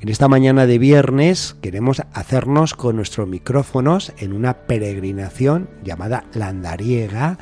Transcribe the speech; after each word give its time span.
En 0.00 0.08
esta 0.08 0.28
mañana 0.28 0.64
de 0.64 0.78
viernes 0.78 1.56
queremos 1.60 2.00
hacernos 2.14 2.72
con 2.72 2.96
nuestros 2.96 3.28
micrófonos 3.28 4.14
en 4.16 4.32
una 4.32 4.54
peregrinación 4.54 5.68
llamada 5.84 6.24
Landariega, 6.32 7.36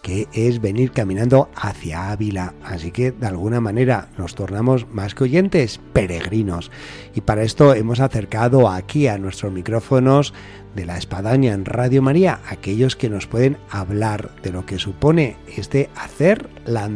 que 0.00 0.26
es 0.32 0.62
venir 0.62 0.92
caminando 0.92 1.50
hacia 1.54 2.10
Ávila. 2.10 2.54
Así 2.64 2.92
que 2.92 3.12
de 3.12 3.26
alguna 3.26 3.60
manera 3.60 4.08
nos 4.16 4.34
tornamos 4.34 4.88
más 4.90 5.14
que 5.14 5.24
oyentes, 5.24 5.82
peregrinos. 5.92 6.70
Y 7.14 7.20
para 7.20 7.42
esto 7.42 7.74
hemos 7.74 8.00
acercado 8.00 8.70
aquí 8.70 9.06
a 9.06 9.18
nuestros 9.18 9.52
micrófonos 9.52 10.32
de 10.74 10.86
la 10.86 10.96
espadaña 10.96 11.52
en 11.52 11.66
Radio 11.66 12.00
María 12.00 12.40
aquellos 12.48 12.96
que 12.96 13.10
nos 13.10 13.26
pueden 13.26 13.58
hablar 13.68 14.30
de 14.42 14.50
lo 14.50 14.64
que 14.64 14.78
supone 14.78 15.36
este 15.58 15.90
hacer 15.94 16.48
la. 16.64 16.88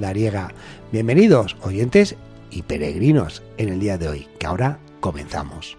Bienvenidos, 0.90 1.58
oyentes 1.60 2.16
y 2.50 2.62
peregrinos, 2.62 3.42
en 3.58 3.68
el 3.68 3.78
día 3.78 3.98
de 3.98 4.08
hoy, 4.08 4.28
que 4.38 4.46
ahora 4.46 4.78
comenzamos. 5.02 5.76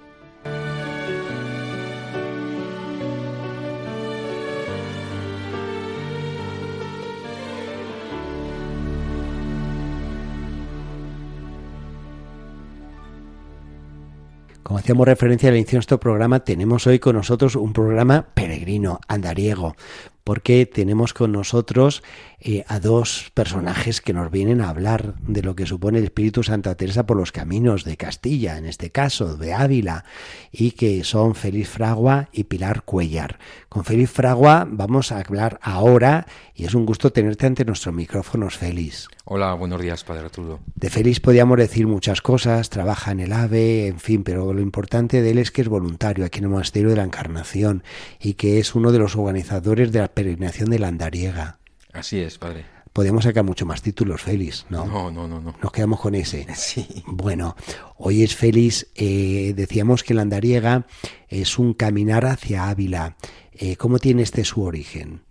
Como 14.62 14.80
hacíamos 14.80 15.08
referencia 15.08 15.50
al 15.50 15.56
inicio 15.56 15.72
de 15.72 15.78
nuestro 15.78 16.00
programa, 16.00 16.42
tenemos 16.42 16.86
hoy 16.88 17.00
con 17.00 17.16
nosotros 17.16 17.56
un 17.56 17.74
programa 17.74 18.28
peregrino, 18.34 19.00
andariego, 19.08 19.76
porque 20.24 20.66
tenemos 20.66 21.14
con 21.14 21.32
nosotros 21.32 22.04
eh, 22.40 22.66
a 22.68 22.80
dos 22.80 23.32
personajes 23.34 24.02
que 24.02 24.14
nos 24.14 24.30
vienen 24.30 24.62
a 24.62 24.70
hablar 24.70 25.16
de 25.22 25.42
lo 25.42 25.56
que 25.56 25.66
supone 25.66 26.00
el 26.00 26.06
Espíritu 26.06 26.44
Santa 26.44 26.76
Teresa 26.76 27.06
por 27.06 27.16
los 27.18 27.32
caminos 27.32 27.86
de 27.86 27.96
Castilla, 27.96 28.58
en 28.58 28.66
este 28.66 28.90
caso 28.90 29.38
de 29.38 29.54
Ávila, 29.54 30.06
y 30.52 30.72
que 30.72 31.04
son 31.04 31.36
Félix 31.36 31.70
Fragua 31.70 32.30
y 32.32 32.46
Pilar 32.46 32.84
Cuellar. 32.84 33.40
Con 33.70 33.86
Félix 33.86 34.12
Fragua 34.12 34.68
vamos 34.70 35.12
a 35.12 35.20
hablar 35.20 35.60
ahora 35.62 36.26
y 36.56 36.66
es 36.66 36.74
un 36.74 36.86
gusto 36.86 37.12
tenerte 37.12 37.48
ante 37.48 37.66
nuestros 37.66 37.96
micrófonos, 37.96 38.58
Félix. 38.58 39.08
Hola, 39.26 39.54
buenos 39.54 39.82
días, 39.82 40.04
Padre 40.04 40.26
Arturo. 40.26 40.60
De 40.76 40.90
Félix 40.90 41.22
podíamos 41.22 41.58
decir 41.58 41.88
muchas 41.88 42.22
cosas, 42.22 42.70
trabaja 42.70 43.14
en 43.14 43.22
el 43.22 43.32
AVE, 43.32 43.88
en 43.88 44.00
fin, 44.00 44.24
pero 44.26 44.54
lo 44.54 44.62
importante 44.62 45.22
de 45.22 45.32
él 45.32 45.38
es 45.38 45.50
que 45.50 45.62
es 45.62 45.70
voluntario 45.70 46.26
aquí 46.26 46.40
en 46.40 46.46
el 46.46 46.50
Monasterio 46.52 46.90
de 46.90 46.98
la 46.98 47.04
Encarnación 47.04 47.84
y 48.20 48.34
que 48.34 48.60
es 48.60 48.76
uno 48.76 48.92
de 48.92 49.00
los 49.00 49.16
organizadores 49.16 49.94
de 49.94 50.00
la 50.00 50.13
peregrinación 50.14 50.70
de 50.70 50.80
la 50.80 50.88
Andariega. 50.88 51.60
Así 51.92 52.20
es, 52.20 52.38
padre. 52.38 52.66
Podemos 52.94 53.24
sacar 53.24 53.44
mucho 53.44 53.66
más 53.66 53.82
títulos, 53.82 54.22
Félix, 54.22 54.68
¿no? 54.70 54.86
No, 54.86 55.10
no, 55.10 55.28
no, 55.28 55.42
no. 55.42 55.56
Nos 55.62 55.72
quedamos 55.72 56.00
con 56.00 56.14
ese. 56.14 56.46
Sí. 56.56 57.04
Bueno, 57.08 57.56
hoy 57.98 58.24
es 58.24 58.36
Félix. 58.36 58.88
Eh, 58.96 59.54
decíamos 59.56 60.04
que 60.04 60.14
la 60.14 60.22
andariega 60.22 60.86
es 61.28 61.58
un 61.58 61.74
caminar 61.74 62.26
hacia 62.26 62.70
Ávila. 62.70 63.16
Eh, 63.54 63.76
¿Cómo 63.78 63.98
tiene 63.98 64.22
este 64.22 64.44
su 64.46 64.62
origen? 64.62 65.24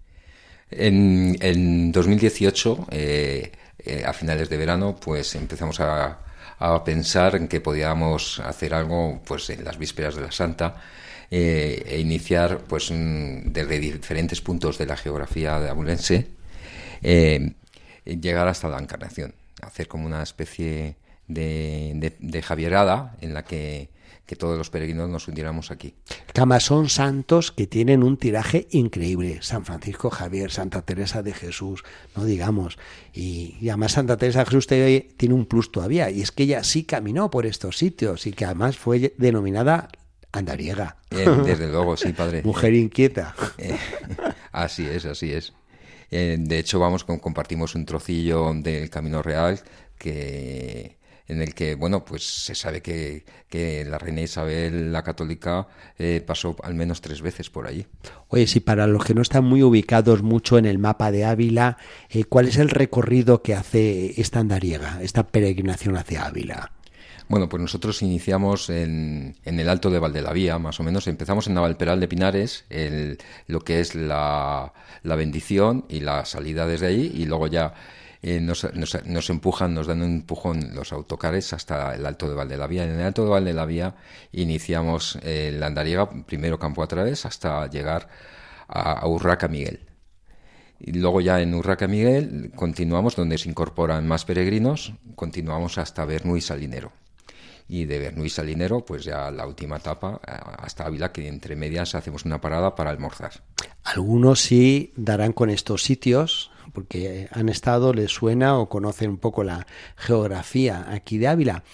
En, 0.70 1.36
en 1.40 1.92
2018, 1.92 2.86
eh, 2.90 3.52
eh, 3.78 4.04
a 4.06 4.12
finales 4.12 4.48
de 4.48 4.56
verano, 4.56 4.96
pues 4.96 5.34
empezamos 5.34 5.78
a, 5.80 6.18
a, 6.58 6.84
pensar 6.84 7.36
en 7.36 7.46
que 7.46 7.60
podíamos 7.60 8.40
hacer 8.40 8.74
algo 8.74 9.20
pues 9.24 9.50
en 9.50 9.64
las 9.64 9.78
vísperas 9.78 10.16
de 10.16 10.22
la 10.22 10.32
Santa 10.32 10.76
eh, 11.34 11.82
e 11.86 11.98
iniciar 11.98 12.58
pues 12.68 12.92
desde 12.92 13.78
diferentes 13.78 14.42
puntos 14.42 14.76
de 14.76 14.84
la 14.84 14.98
geografía 14.98 15.58
de 15.60 15.70
abulense 15.70 16.26
eh, 17.00 17.54
llegar 18.04 18.48
hasta 18.48 18.68
la 18.68 18.78
Encarnación, 18.78 19.32
hacer 19.62 19.88
como 19.88 20.04
una 20.04 20.22
especie 20.22 20.96
de, 21.28 22.12
de, 22.20 22.42
javierada 22.42 23.16
en 23.22 23.32
la 23.32 23.46
que, 23.46 23.88
que, 24.26 24.36
todos 24.36 24.58
los 24.58 24.68
peregrinos 24.68 25.08
nos 25.08 25.26
hundiéramos 25.26 25.70
aquí. 25.70 25.94
Camas 26.34 26.64
son 26.64 26.90
santos 26.90 27.50
que 27.50 27.66
tienen 27.66 28.02
un 28.02 28.18
tiraje 28.18 28.68
increíble. 28.70 29.38
San 29.40 29.64
Francisco 29.64 30.10
Javier, 30.10 30.50
Santa 30.50 30.82
Teresa 30.82 31.22
de 31.22 31.32
Jesús, 31.32 31.82
no 32.14 32.26
digamos. 32.26 32.76
Y 33.14 33.56
además 33.70 33.92
Santa 33.92 34.18
Teresa 34.18 34.40
de 34.40 34.50
Jesús 34.50 34.66
tiene 34.66 35.34
un 35.34 35.46
plus 35.46 35.72
todavía, 35.72 36.10
y 36.10 36.20
es 36.20 36.30
que 36.30 36.42
ella 36.42 36.62
sí 36.62 36.84
caminó 36.84 37.30
por 37.30 37.46
estos 37.46 37.78
sitios 37.78 38.26
y 38.26 38.32
que 38.32 38.44
además 38.44 38.76
fue 38.76 39.14
denominada 39.16 39.88
andariega. 40.32 40.96
Eh, 41.10 41.26
desde 41.44 41.68
luego, 41.68 41.96
sí, 41.96 42.12
padre. 42.12 42.42
Mujer 42.44 42.74
inquieta. 42.74 43.34
Eh, 43.58 43.76
así 44.52 44.86
es, 44.86 45.04
así 45.04 45.32
es. 45.32 45.52
Eh, 46.10 46.36
de 46.38 46.58
hecho, 46.58 46.78
vamos, 46.78 47.04
compartimos 47.04 47.74
un 47.74 47.86
trocillo 47.86 48.52
del 48.54 48.90
Camino 48.90 49.22
Real 49.22 49.60
que 49.98 50.98
en 51.28 51.40
el 51.40 51.54
que, 51.54 51.74
bueno, 51.74 52.04
pues 52.04 52.22
se 52.22 52.54
sabe 52.54 52.82
que, 52.82 53.24
que 53.48 53.84
la 53.84 53.98
reina 53.98 54.20
Isabel 54.20 54.92
la 54.92 55.02
católica 55.02 55.66
eh, 55.98 56.22
pasó 56.24 56.56
al 56.62 56.74
menos 56.74 57.00
tres 57.00 57.22
veces 57.22 57.50
por 57.50 57.66
allí. 57.66 57.86
Oye, 58.28 58.46
si 58.46 58.60
para 58.60 58.86
los 58.86 59.04
que 59.04 59.14
no 59.14 59.22
están 59.22 59.44
muy 59.44 59.62
ubicados 59.62 60.22
mucho 60.22 60.58
en 60.58 60.66
el 60.66 60.78
mapa 60.78 61.10
de 61.10 61.24
Ávila, 61.24 61.78
eh, 62.10 62.24
¿cuál 62.24 62.48
es 62.48 62.58
el 62.58 62.68
recorrido 62.68 63.42
que 63.42 63.54
hace 63.54 64.20
esta 64.20 64.40
andariega, 64.40 65.00
esta 65.02 65.28
peregrinación 65.28 65.96
hacia 65.96 66.26
Ávila? 66.26 66.72
Bueno, 67.32 67.48
pues 67.48 67.62
nosotros 67.62 68.02
iniciamos 68.02 68.68
en, 68.68 69.38
el 69.46 69.68
Alto 69.70 69.88
de 69.88 69.98
Valdelavía, 69.98 70.58
más 70.58 70.80
o 70.80 70.82
menos. 70.82 71.06
Empezamos 71.06 71.46
en 71.46 71.54
Navalperal 71.54 71.98
de 71.98 72.06
Pinares, 72.06 72.66
el, 72.68 73.16
lo 73.46 73.60
que 73.60 73.80
es 73.80 73.94
la, 73.94 74.74
bendición 75.02 75.86
y 75.88 76.00
la 76.00 76.26
salida 76.26 76.66
desde 76.66 76.88
allí, 76.88 77.10
y 77.14 77.24
luego 77.24 77.46
ya 77.46 77.72
eh, 78.20 78.38
nos, 78.38 78.70
nos, 78.74 79.06
nos, 79.06 79.30
empujan, 79.30 79.72
nos 79.72 79.86
dan 79.86 80.02
un 80.02 80.12
empujón 80.16 80.74
los 80.74 80.92
autocares 80.92 81.54
hasta 81.54 81.94
el 81.94 82.04
Alto 82.04 82.28
de 82.28 82.34
Valdelavía. 82.34 82.84
En 82.84 82.90
el 82.90 83.00
Alto 83.00 83.24
de 83.24 83.30
Valdelavía 83.30 83.94
iniciamos 84.32 85.18
eh, 85.22 85.56
la 85.58 85.68
andariega, 85.68 86.10
primero 86.26 86.58
campo 86.58 86.82
a 86.82 86.86
través, 86.86 87.24
hasta 87.24 87.66
llegar 87.66 88.10
a, 88.68 88.92
a 88.92 89.08
Urraca 89.08 89.48
Miguel. 89.48 89.86
Y 90.78 90.92
luego 90.92 91.22
ya 91.22 91.40
en 91.40 91.54
Urraca 91.54 91.88
Miguel 91.88 92.52
continuamos 92.54 93.16
donde 93.16 93.38
se 93.38 93.48
incorporan 93.48 94.06
más 94.06 94.26
peregrinos, 94.26 94.92
continuamos 95.14 95.78
hasta 95.78 96.04
Bernuy 96.04 96.42
Salinero 96.42 96.92
y 97.68 97.84
de 97.84 97.98
Bernuy 97.98 98.30
Salinero, 98.30 98.84
pues 98.84 99.04
ya 99.04 99.30
la 99.30 99.46
última 99.46 99.76
etapa 99.76 100.20
hasta 100.58 100.86
Ávila, 100.86 101.12
que 101.12 101.28
entre 101.28 101.56
medias 101.56 101.94
hacemos 101.94 102.24
una 102.24 102.40
parada 102.40 102.74
para 102.74 102.90
almorzar. 102.90 103.42
Algunos 103.84 104.40
sí 104.40 104.92
darán 104.96 105.32
con 105.32 105.50
estos 105.50 105.82
sitios, 105.82 106.50
porque 106.72 107.28
han 107.32 107.48
estado, 107.48 107.92
les 107.92 108.10
suena 108.10 108.58
o 108.58 108.68
conocen 108.68 109.10
un 109.10 109.18
poco 109.18 109.44
la 109.44 109.66
geografía 109.96 110.86
aquí 110.90 111.18
de 111.18 111.28
Ávila. 111.28 111.64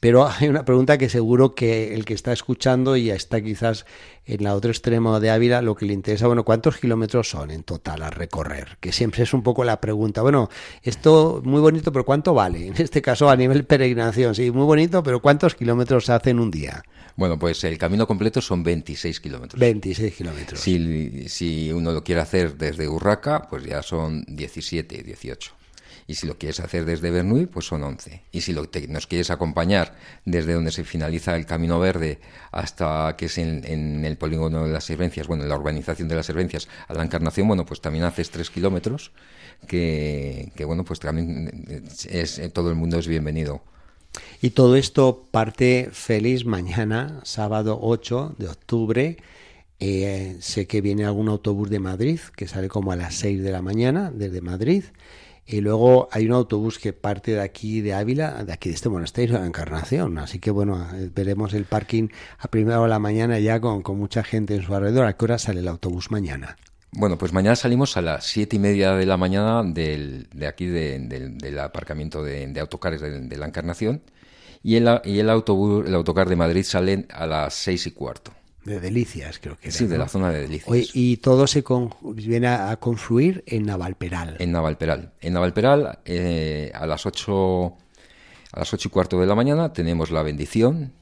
Pero 0.00 0.28
hay 0.28 0.48
una 0.48 0.64
pregunta 0.64 0.98
que 0.98 1.08
seguro 1.08 1.54
que 1.54 1.94
el 1.94 2.04
que 2.04 2.14
está 2.14 2.32
escuchando 2.32 2.96
y 2.96 3.10
está 3.10 3.40
quizás 3.40 3.84
en 4.26 4.44
la 4.44 4.54
otro 4.54 4.70
extremo 4.70 5.18
de 5.20 5.30
Ávila, 5.30 5.62
lo 5.62 5.74
que 5.74 5.86
le 5.86 5.94
interesa, 5.94 6.26
bueno, 6.26 6.44
¿cuántos 6.44 6.76
kilómetros 6.76 7.30
son 7.30 7.50
en 7.50 7.62
total 7.62 8.02
a 8.02 8.10
recorrer? 8.10 8.76
Que 8.80 8.92
siempre 8.92 9.22
es 9.22 9.32
un 9.32 9.42
poco 9.42 9.64
la 9.64 9.80
pregunta. 9.80 10.22
Bueno, 10.22 10.50
esto 10.82 11.40
muy 11.44 11.60
bonito, 11.60 11.92
pero 11.92 12.04
¿cuánto 12.04 12.34
vale? 12.34 12.66
En 12.66 12.74
este 12.76 13.02
caso 13.02 13.30
a 13.30 13.36
nivel 13.36 13.64
peregrinación, 13.64 14.34
sí, 14.34 14.50
muy 14.50 14.64
bonito, 14.64 15.02
pero 15.02 15.20
¿cuántos 15.20 15.54
kilómetros 15.54 16.04
se 16.04 16.12
hacen 16.12 16.38
un 16.38 16.50
día? 16.50 16.82
Bueno, 17.16 17.38
pues 17.38 17.64
el 17.64 17.78
camino 17.78 18.06
completo 18.06 18.40
son 18.40 18.62
26 18.62 19.18
kilómetros. 19.18 19.58
26 19.58 20.14
kilómetros. 20.14 20.60
Si, 20.60 21.28
si 21.28 21.72
uno 21.72 21.90
lo 21.90 22.04
quiere 22.04 22.20
hacer 22.20 22.56
desde 22.56 22.86
Urraca, 22.86 23.48
pues 23.48 23.64
ya 23.64 23.82
son 23.82 24.24
17, 24.28 25.02
18 25.02 25.57
y 26.08 26.14
si 26.14 26.26
lo 26.26 26.38
quieres 26.38 26.58
hacer 26.60 26.86
desde 26.86 27.10
Bernuy, 27.10 27.44
pues 27.44 27.66
son 27.66 27.82
11. 27.82 28.22
Y 28.32 28.40
si 28.40 28.54
lo 28.54 28.66
te, 28.66 28.88
nos 28.88 29.06
quieres 29.06 29.30
acompañar 29.30 29.94
desde 30.24 30.54
donde 30.54 30.72
se 30.72 30.82
finaliza 30.82 31.36
el 31.36 31.44
Camino 31.44 31.78
Verde 31.78 32.18
hasta 32.50 33.14
que 33.18 33.26
es 33.26 33.36
en, 33.36 34.02
el 34.06 34.16
polígono 34.16 34.64
de 34.64 34.72
las 34.72 34.84
Servencias, 34.84 35.26
bueno, 35.26 35.42
en 35.42 35.50
la 35.50 35.56
urbanización 35.56 36.08
de 36.08 36.16
las 36.16 36.24
Servencias, 36.24 36.66
a 36.88 36.94
la 36.94 37.04
Encarnación, 37.04 37.46
bueno, 37.46 37.66
pues 37.66 37.82
también 37.82 38.04
haces 38.04 38.30
3 38.30 38.48
kilómetros, 38.48 39.12
que, 39.66 40.50
bueno, 40.66 40.82
pues 40.82 40.98
también 40.98 41.84
es, 42.08 42.40
todo 42.54 42.70
el 42.70 42.76
mundo 42.76 42.98
es 42.98 43.06
bienvenido. 43.06 43.60
Y 44.40 44.50
todo 44.50 44.76
esto 44.76 45.26
parte 45.30 45.90
feliz 45.92 46.46
mañana, 46.46 47.20
sábado 47.24 47.78
8 47.82 48.36
de 48.38 48.48
octubre. 48.48 49.16
Eh, 49.78 50.38
sé 50.40 50.66
que 50.66 50.80
viene 50.80 51.04
algún 51.04 51.28
autobús 51.28 51.68
de 51.68 51.78
Madrid 51.78 52.18
que 52.34 52.48
sale 52.48 52.68
como 52.68 52.92
a 52.92 52.96
las 52.96 53.14
6 53.16 53.42
de 53.42 53.52
la 53.52 53.62
mañana 53.62 54.10
desde 54.10 54.40
Madrid 54.40 54.84
Y 55.50 55.62
luego 55.62 56.10
hay 56.12 56.26
un 56.26 56.32
autobús 56.32 56.78
que 56.78 56.92
parte 56.92 57.32
de 57.32 57.40
aquí 57.40 57.80
de 57.80 57.94
Ávila, 57.94 58.44
de 58.44 58.52
aquí 58.52 58.68
de 58.68 58.74
este 58.74 58.90
monasterio 58.90 59.36
de 59.36 59.40
la 59.40 59.46
Encarnación. 59.46 60.18
Así 60.18 60.40
que 60.40 60.50
bueno, 60.50 60.86
eh, 60.94 61.10
veremos 61.14 61.54
el 61.54 61.64
parking 61.64 62.08
a 62.38 62.48
primera 62.48 62.80
hora 62.80 62.88
de 62.88 62.90
la 62.90 62.98
mañana 62.98 63.38
ya 63.38 63.58
con, 63.58 63.80
con 63.80 63.96
mucha 63.96 64.22
gente 64.22 64.54
en 64.54 64.62
su 64.62 64.74
alrededor. 64.74 65.06
¿A 65.06 65.16
qué 65.16 65.24
hora 65.24 65.38
sale 65.38 65.60
el 65.60 65.68
autobús 65.68 66.10
mañana? 66.10 66.58
Bueno, 66.92 67.16
pues 67.16 67.32
mañana 67.32 67.56
salimos 67.56 67.96
a 67.96 68.02
las 68.02 68.26
siete 68.26 68.56
y 68.56 68.58
media 68.58 68.92
de 68.92 69.06
la 69.06 69.16
mañana 69.16 69.62
del, 69.62 70.28
de 70.34 70.46
aquí 70.46 70.66
del 70.66 71.58
aparcamiento 71.58 72.22
de, 72.22 72.52
autocares 72.60 73.00
de, 73.00 73.36
la 73.38 73.46
Encarnación 73.46 74.02
y 74.62 74.76
el, 74.76 75.00
y 75.04 75.18
el 75.18 75.30
autobús, 75.30 75.86
el 75.86 75.94
autocar 75.94 76.28
de 76.28 76.36
Madrid 76.36 76.62
sale 76.62 77.06
a 77.10 77.26
las 77.26 77.54
seis 77.54 77.86
y 77.86 77.92
cuarto. 77.92 78.32
De 78.64 78.80
Delicias, 78.80 79.38
creo 79.38 79.56
que 79.56 79.68
era, 79.68 79.76
Sí, 79.76 79.86
de 79.86 79.98
la 79.98 80.08
zona 80.08 80.30
de 80.30 80.42
Delicias. 80.42 80.90
y 80.94 81.18
todo 81.18 81.46
se 81.46 81.64
viene 82.14 82.48
a, 82.48 82.76
confluir 82.76 83.44
en 83.46 83.66
Navalperal. 83.66 84.36
En 84.38 84.52
Navalperal. 84.52 85.12
En 85.20 85.32
Navalperal, 85.32 86.00
eh, 86.04 86.70
a 86.74 86.86
las 86.86 87.06
ocho 87.06 87.76
a 88.52 88.60
las 88.60 88.72
ocho 88.72 88.88
y 88.88 88.90
cuarto 88.90 89.20
de 89.20 89.26
la 89.26 89.34
mañana 89.34 89.72
tenemos 89.72 90.10
la 90.10 90.22
bendición 90.22 90.92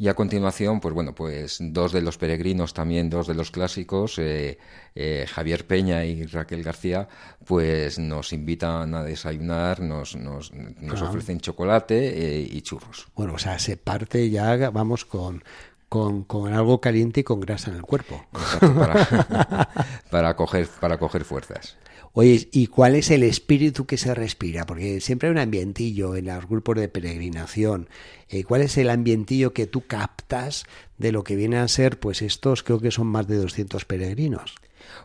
y 0.00 0.06
a 0.06 0.14
continuación, 0.14 0.78
pues 0.78 0.94
bueno, 0.94 1.12
pues 1.12 1.58
dos 1.60 1.90
de 1.90 2.00
los 2.02 2.18
peregrinos, 2.18 2.72
también 2.72 3.10
dos 3.10 3.26
de 3.26 3.34
los 3.34 3.50
clásicos, 3.50 4.16
eh, 4.20 4.56
eh, 4.94 5.26
Javier 5.28 5.66
Peña 5.66 6.04
y 6.04 6.24
Raquel 6.24 6.62
García, 6.62 7.08
pues 7.44 7.98
nos 7.98 8.32
invitan 8.32 8.94
a 8.94 9.02
desayunar, 9.02 9.80
nos, 9.80 10.14
nos, 10.14 10.52
nos 10.52 11.02
ofrecen 11.02 11.40
chocolate 11.40 12.38
eh, 12.38 12.48
y 12.48 12.62
churros. 12.62 13.08
Bueno, 13.16 13.34
o 13.34 13.38
sea, 13.38 13.58
se 13.58 13.76
parte 13.76 14.30
ya, 14.30 14.70
vamos, 14.70 15.04
con, 15.04 15.42
con, 15.88 16.24
con, 16.24 16.52
algo 16.52 16.80
caliente 16.80 17.20
y 17.20 17.24
con 17.24 17.40
grasa 17.40 17.70
en 17.70 17.76
el 17.76 17.82
cuerpo. 17.82 18.24
para, 18.60 19.68
para, 20.10 20.36
coger, 20.36 20.68
para 20.80 20.98
coger 20.98 21.24
fuerzas. 21.24 21.76
Oye, 22.12 22.48
¿y 22.52 22.66
cuál 22.66 22.96
es 22.96 23.10
el 23.10 23.22
espíritu 23.22 23.86
que 23.86 23.96
se 23.96 24.14
respira? 24.14 24.66
Porque 24.66 25.00
siempre 25.00 25.28
hay 25.28 25.32
un 25.32 25.38
ambientillo 25.38 26.16
en 26.16 26.26
los 26.26 26.48
grupos 26.48 26.76
de 26.76 26.88
peregrinación. 26.88 27.88
Eh, 28.28 28.44
¿Cuál 28.44 28.62
es 28.62 28.76
el 28.76 28.90
ambientillo 28.90 29.52
que 29.52 29.66
tú 29.66 29.86
captas 29.86 30.64
de 30.96 31.12
lo 31.12 31.22
que 31.22 31.36
viene 31.36 31.58
a 31.58 31.68
ser, 31.68 32.00
pues 32.00 32.22
estos 32.22 32.62
creo 32.62 32.80
que 32.80 32.90
son 32.90 33.06
más 33.06 33.28
de 33.28 33.36
200 33.36 33.84
peregrinos? 33.84 34.56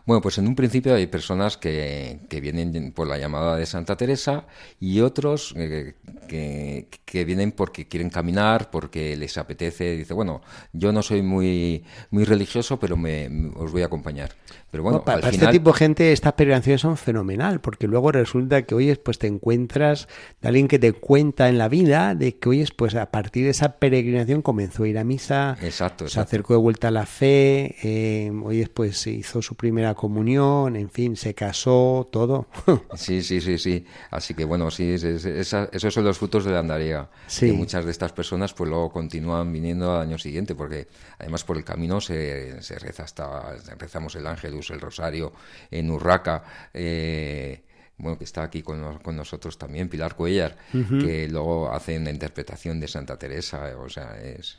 Bueno, 0.06 0.20
pues 0.20 0.38
en 0.38 0.46
un 0.46 0.54
principio 0.54 0.94
hay 0.94 1.06
personas 1.06 1.56
que, 1.56 2.20
que 2.28 2.40
vienen 2.40 2.92
por 2.92 3.06
la 3.06 3.18
llamada 3.18 3.56
de 3.56 3.66
Santa 3.66 3.96
Teresa 3.96 4.46
y 4.80 5.00
otros 5.00 5.54
eh, 5.56 5.94
que, 6.28 6.88
que, 7.04 7.24
vienen 7.24 7.52
porque 7.52 7.88
quieren 7.88 8.10
caminar, 8.10 8.70
porque 8.70 9.16
les 9.16 9.38
apetece. 9.38 9.96
Dice, 9.96 10.14
bueno, 10.14 10.42
yo 10.72 10.92
no 10.92 11.02
soy 11.02 11.22
muy, 11.22 11.84
muy 12.10 12.24
religioso, 12.24 12.78
pero 12.78 12.96
me, 12.96 13.50
os 13.56 13.72
voy 13.72 13.82
a 13.82 13.86
acompañar. 13.86 14.32
Pero 14.70 14.82
bueno, 14.82 15.04
para, 15.04 15.30
este 15.30 15.46
tipo 15.46 15.70
de 15.70 15.78
gente 15.78 16.12
estas 16.12 16.32
peregrinaciones 16.32 16.80
son 16.80 16.96
fenomenal, 16.96 17.60
porque 17.60 17.86
luego 17.86 18.10
resulta 18.10 18.62
que, 18.62 18.74
oyes, 18.74 18.98
pues 18.98 19.18
te 19.20 19.28
encuentras 19.28 20.08
de 20.42 20.48
alguien 20.48 20.66
que 20.66 20.80
te 20.80 20.92
cuenta 20.92 21.48
en 21.48 21.58
la 21.58 21.68
vida 21.68 22.16
de 22.16 22.36
que, 22.36 22.48
oyes, 22.48 22.72
pues 22.72 22.96
a 22.96 23.10
partir 23.12 23.44
de 23.44 23.50
esa 23.50 23.76
peregrinación 23.76 24.42
comenzó 24.42 24.82
a 24.82 24.88
ir 24.88 24.98
a 24.98 25.04
misa, 25.04 25.56
exacto, 25.62 26.08
se 26.08 26.18
acercó 26.18 26.54
de 26.54 26.58
vuelta 26.58 26.88
a 26.88 26.90
la 26.90 27.06
fe, 27.06 27.76
eh, 27.84 28.32
oyes, 28.42 28.68
pues 28.68 29.06
hizo 29.06 29.42
su 29.42 29.54
primera 29.74 29.94
comunión, 29.94 30.76
en 30.76 30.88
fin, 30.88 31.16
se 31.16 31.34
casó, 31.34 32.08
todo. 32.12 32.46
sí, 32.94 33.24
sí, 33.24 33.40
sí, 33.40 33.58
sí. 33.58 33.84
Así 34.08 34.32
que 34.32 34.44
bueno, 34.44 34.70
sí, 34.70 34.92
esos 34.92 35.94
son 35.94 36.04
los 36.04 36.16
frutos 36.16 36.44
de 36.44 36.52
la 36.52 36.60
andariega. 36.60 37.10
Sí. 37.26 37.50
muchas 37.50 37.84
de 37.84 37.90
estas 37.90 38.12
personas 38.12 38.54
pues 38.54 38.70
luego 38.70 38.90
continúan 38.90 39.52
viniendo 39.52 39.92
al 39.96 40.02
año 40.02 40.16
siguiente, 40.16 40.54
porque 40.54 40.86
además 41.18 41.42
por 41.42 41.56
el 41.56 41.64
camino 41.64 42.00
se, 42.00 42.62
se 42.62 42.78
reza 42.78 43.02
hasta, 43.02 43.56
rezamos 43.76 44.14
el 44.14 44.28
ángel 44.28 44.54
el 44.54 44.80
Rosario 44.80 45.32
en 45.72 45.90
Urraca. 45.90 46.44
Eh, 46.72 47.64
bueno, 47.96 48.16
que 48.16 48.24
está 48.24 48.44
aquí 48.44 48.62
con, 48.62 48.98
con, 48.98 49.16
nosotros 49.16 49.58
también, 49.58 49.88
Pilar 49.88 50.14
Cuellar, 50.14 50.56
que 50.72 51.28
luego 51.28 51.72
hace 51.72 51.98
una 51.98 52.10
interpretación 52.10 52.78
de 52.78 52.86
Santa 52.86 53.18
Teresa, 53.18 53.76
o 53.78 53.88
sea, 53.88 54.20
es, 54.20 54.58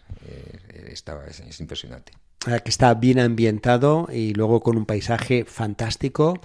es, 0.88 1.60
impresionante. 1.62 2.12
Que 2.46 2.70
está 2.70 2.94
bien 2.94 3.20
ambientado 3.20 4.08
y 4.14 4.36
luego 4.36 4.62
con 4.62 4.78
un 4.78 4.86
paisaje 4.86 5.46
fantástico, 5.46 6.40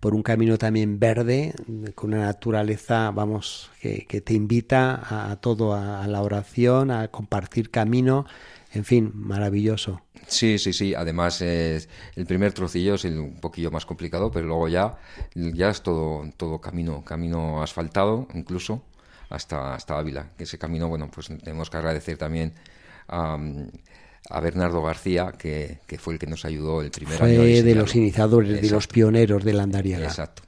por 0.00 0.14
un 0.14 0.22
camino 0.22 0.58
también 0.58 0.98
verde, 0.98 1.54
con 1.94 2.12
una 2.12 2.26
naturaleza, 2.26 3.10
vamos, 3.10 3.70
que, 3.80 4.20
te 4.20 4.34
invita 4.34 5.30
a, 5.30 5.36
todo, 5.36 5.72
a 5.72 6.06
la 6.06 6.20
oración, 6.20 6.90
a 6.90 7.08
compartir 7.08 7.70
camino, 7.70 8.26
en 8.74 8.84
fin, 8.84 9.12
maravilloso. 9.14 10.02
Sí, 10.26 10.58
sí, 10.58 10.74
sí. 10.74 10.94
Además, 10.94 11.40
el 11.40 12.26
primer 12.26 12.52
trocillo 12.52 12.96
es 12.96 13.04
un 13.04 13.40
poquillo 13.40 13.70
más 13.70 13.86
complicado, 13.86 14.30
pero 14.30 14.46
luego 14.46 14.68
ya, 14.68 14.98
ya 15.34 15.70
es 15.70 15.82
todo, 15.82 16.30
todo 16.36 16.60
camino, 16.60 17.02
camino 17.02 17.62
asfaltado, 17.62 18.28
incluso 18.34 18.82
hasta, 19.30 19.74
hasta 19.74 19.98
Ávila. 19.98 20.32
Ese 20.38 20.58
camino, 20.58 20.88
bueno, 20.88 21.10
pues 21.10 21.28
tenemos 21.28 21.70
que 21.70 21.78
agradecer 21.78 22.18
también 22.18 22.52
a, 23.08 23.38
a 24.28 24.40
Bernardo 24.40 24.82
García, 24.82 25.32
que, 25.38 25.78
que, 25.86 25.98
fue 25.98 26.14
el 26.14 26.18
que 26.18 26.26
nos 26.26 26.44
ayudó 26.44 26.82
el 26.82 26.90
primer 26.90 27.18
fue 27.18 27.30
año. 27.30 27.38
Fue 27.38 27.62
de 27.62 27.74
los 27.74 27.94
iniciadores, 27.94 28.60
de 28.60 28.70
los 28.70 28.86
pioneros 28.86 29.44
de 29.44 29.52
la 29.52 29.62
andariega. 29.62 30.04
Exacto. 30.04 30.42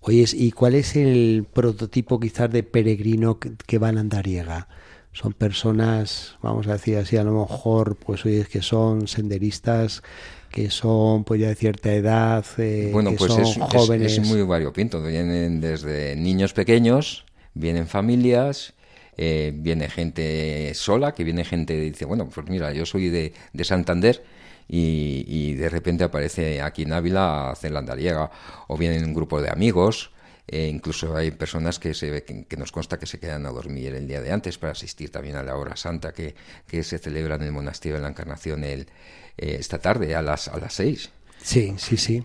Oye, 0.00 0.24
¿y 0.32 0.52
cuál 0.52 0.74
es 0.74 0.96
el 0.96 1.46
prototipo 1.52 2.20
quizás 2.20 2.50
de 2.50 2.62
peregrino 2.62 3.38
que, 3.38 3.78
va 3.78 3.88
a 3.88 3.92
la 3.92 4.00
andariega? 4.00 4.68
son 5.12 5.32
personas, 5.32 6.36
vamos 6.42 6.68
a 6.68 6.74
decir 6.74 6.96
así, 6.96 7.16
a 7.16 7.24
lo 7.24 7.32
mejor, 7.40 7.96
pues 7.96 8.24
oye, 8.24 8.44
que 8.44 8.62
son 8.62 9.08
senderistas, 9.08 10.02
que 10.50 10.70
son 10.70 11.24
pues 11.24 11.40
ya 11.40 11.48
de 11.48 11.56
cierta 11.56 11.92
edad, 11.92 12.44
eh, 12.58 12.90
bueno, 12.92 13.10
que 13.10 13.16
pues 13.16 13.32
son 13.32 13.42
es, 13.42 13.58
jóvenes. 13.58 14.12
Es, 14.16 14.28
muy 14.28 14.42
variopinto, 14.42 15.02
vienen 15.02 15.60
desde 15.60 16.14
niños 16.14 16.52
pequeños, 16.52 17.24
vienen 17.54 17.88
familias, 17.88 18.74
eh, 19.18 19.52
viene 19.54 19.90
gente 19.90 20.72
sola, 20.74 21.12
que 21.12 21.24
viene 21.24 21.44
gente 21.44 21.74
que 21.74 21.80
dice, 21.80 22.04
bueno, 22.04 22.28
pues 22.28 22.48
mira, 22.48 22.72
yo 22.72 22.86
soy 22.86 23.08
de, 23.10 23.34
de 23.52 23.64
Santander, 23.64 24.24
y, 24.70 25.24
y, 25.26 25.54
de 25.54 25.70
repente 25.70 26.04
aparece 26.04 26.60
aquí 26.60 26.82
en 26.82 26.92
Ávila 26.92 27.48
a 27.48 27.50
hacer 27.52 27.72
la 27.72 27.78
andariega, 27.80 28.30
o 28.66 28.76
vienen 28.76 29.04
un 29.04 29.14
grupo 29.14 29.40
de 29.40 29.50
amigos, 29.50 30.12
eh, 30.46 30.68
incluso 30.68 31.14
hay 31.14 31.30
personas 31.30 31.78
que, 31.78 31.92
se, 31.92 32.22
que, 32.24 32.44
que, 32.44 32.56
nos 32.56 32.72
consta 32.72 32.98
que 32.98 33.06
se 33.06 33.18
quedan 33.18 33.44
a 33.44 33.50
dormir 33.50 33.94
el 33.94 34.06
día 34.06 34.22
de 34.22 34.32
antes 34.32 34.56
para 34.56 34.72
asistir 34.72 35.10
también 35.10 35.36
a 35.36 35.42
la 35.42 35.56
hora 35.56 35.76
santa 35.76 36.12
que, 36.12 36.34
que 36.66 36.82
se 36.82 36.98
celebra 36.98 37.34
en 37.34 37.42
el 37.42 37.52
monasterio 37.52 37.96
de 37.96 38.02
la 38.02 38.08
Encarnación 38.08 38.64
el, 38.64 38.88
eh, 39.36 39.56
esta 39.58 39.78
tarde 39.78 40.14
a 40.14 40.22
las, 40.22 40.48
a 40.48 40.56
las 40.58 40.72
seis. 40.72 41.10
Sí, 41.42 41.74
sí, 41.76 41.96
sí. 41.96 42.22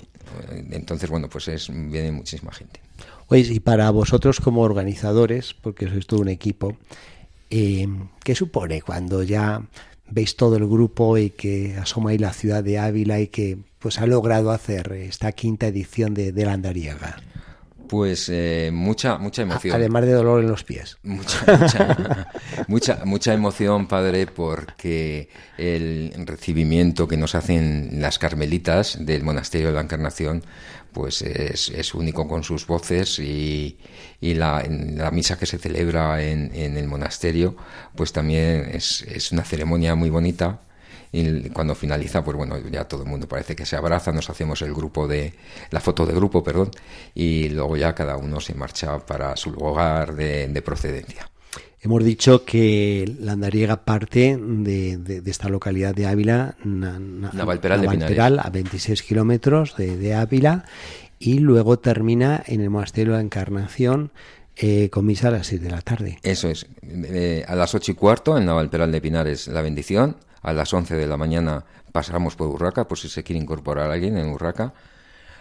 Entonces, 0.71 1.09
bueno, 1.09 1.29
pues 1.29 1.47
es, 1.49 1.69
viene 1.69 2.11
muchísima 2.11 2.51
gente. 2.51 2.79
Oye, 3.33 3.53
y 3.53 3.59
para 3.59 3.89
vosotros 3.89 4.39
como 4.39 4.61
organizadores, 4.61 5.53
porque 5.53 5.87
sois 5.87 6.05
todo 6.05 6.21
un 6.21 6.29
equipo, 6.29 6.77
eh, 7.49 7.87
¿qué 8.23 8.35
supone 8.35 8.81
cuando 8.81 9.23
ya 9.23 9.61
veis 10.09 10.35
todo 10.35 10.55
el 10.57 10.67
grupo 10.67 11.17
y 11.17 11.31
que 11.31 11.75
asoma 11.77 12.11
ahí 12.11 12.17
la 12.17 12.33
ciudad 12.33 12.63
de 12.63 12.77
Ávila 12.77 13.19
y 13.19 13.27
que 13.27 13.57
pues 13.79 13.97
ha 13.99 14.05
logrado 14.05 14.51
hacer 14.51 14.91
esta 14.93 15.31
quinta 15.31 15.67
edición 15.67 16.13
de, 16.13 16.31
de 16.31 16.45
la 16.45 16.53
Andariega? 16.53 17.17
Pues 17.87 18.29
eh, 18.29 18.71
mucha, 18.73 19.17
mucha 19.17 19.41
emoción. 19.41 19.75
Además 19.75 20.05
de 20.05 20.13
dolor 20.13 20.41
en 20.41 20.49
los 20.49 20.63
pies. 20.63 20.97
Mucha, 21.03 22.27
mucha, 22.67 23.01
mucha, 23.05 23.33
emoción, 23.33 23.87
padre, 23.87 24.25
porque 24.25 25.29
el 25.57 26.11
recibimiento 26.25 27.07
que 27.07 27.17
nos 27.17 27.35
hacen 27.35 28.01
las 28.01 28.17
carmelitas 28.19 28.97
del 29.05 29.23
monasterio 29.23 29.67
de 29.67 29.73
la 29.73 29.81
Encarnación, 29.81 30.43
pues 30.93 31.21
es, 31.21 31.69
es 31.69 31.93
único 31.93 32.27
con 32.27 32.43
sus 32.43 32.67
voces 32.67 33.19
y, 33.19 33.77
y 34.21 34.35
la, 34.35 34.63
la, 34.69 35.11
misa 35.11 35.37
que 35.37 35.45
se 35.45 35.57
celebra 35.57 36.23
en, 36.23 36.51
en 36.53 36.77
el 36.77 36.87
monasterio, 36.87 37.55
pues 37.95 38.13
también 38.13 38.69
es, 38.73 39.01
es 39.01 39.31
una 39.31 39.43
ceremonia 39.43 39.95
muy 39.95 40.09
bonita 40.09 40.61
y 41.13 41.49
cuando 41.51 41.75
finaliza, 41.75 42.23
pues 42.23 42.35
bueno, 42.35 42.57
ya 42.71 42.85
todo 42.85 43.03
el 43.03 43.09
mundo 43.09 43.27
parece 43.27 43.55
que 43.55 43.67
se 43.67 43.75
abraza, 43.75 44.11
nos 44.11 44.31
hacemos 44.31 44.63
el 44.63 44.73
grupo 44.73 45.07
de, 45.07 45.35
la 45.69 45.79
foto 45.79 46.07
de 46.07 46.13
grupo, 46.13 46.43
perdón, 46.43 46.71
y 47.13 47.49
luego 47.49 47.77
ya 47.77 47.93
cada 47.93 48.17
uno 48.17 48.41
se 48.41 48.55
marcha 48.55 48.97
para 48.97 49.37
su 49.37 49.51
lugar 49.51 50.15
de, 50.15 50.61
procedencia. 50.65 51.29
Hemos 51.83 52.01
dicho 52.05 52.45
que 52.45 53.13
la 53.19 53.33
andariega 53.33 53.83
parte 53.83 54.39
de, 54.39 54.95
de, 54.95 55.29
esta 55.29 55.49
localidad 55.49 55.93
de 55.93 56.07
Ávila, 56.07 56.55
Navalperal, 56.63 57.81
Navalperal 57.81 58.39
a 58.39 58.49
26 58.49 59.03
kilómetros 59.03 59.75
de, 59.75 60.15
Ávila, 60.15 60.63
y 61.19 61.39
luego 61.39 61.79
termina 61.79 62.41
en 62.47 62.61
el 62.61 62.69
monasterio 62.69 63.11
de 63.11 63.17
la 63.17 63.23
Encarnación, 63.23 64.11
eh, 64.55 64.89
con 64.91 65.05
misa 65.05 65.27
a 65.27 65.31
las 65.31 65.47
6 65.47 65.61
de 65.61 65.71
la 65.71 65.81
tarde. 65.81 66.19
Eso 66.23 66.47
es. 66.47 66.67
Eh, 66.83 67.43
a 67.45 67.53
las 67.53 67.75
ocho 67.75 67.91
y 67.91 67.95
cuarto 67.95 68.37
en 68.37 68.45
Navalperal 68.45 68.89
de 68.89 69.01
Pinares 69.01 69.49
la 69.49 69.61
bendición. 69.61 70.15
A 70.41 70.53
las 70.53 70.73
11 70.73 70.95
de 70.95 71.05
la 71.05 71.17
mañana 71.17 71.65
pasamos 71.91 72.37
por 72.37 72.47
Urraca, 72.47 72.87
por 72.87 72.97
si 72.97 73.09
se 73.09 73.23
quiere 73.23 73.41
incorporar 73.41 73.91
alguien 73.91 74.17
en 74.17 74.29
Urraca, 74.29 74.73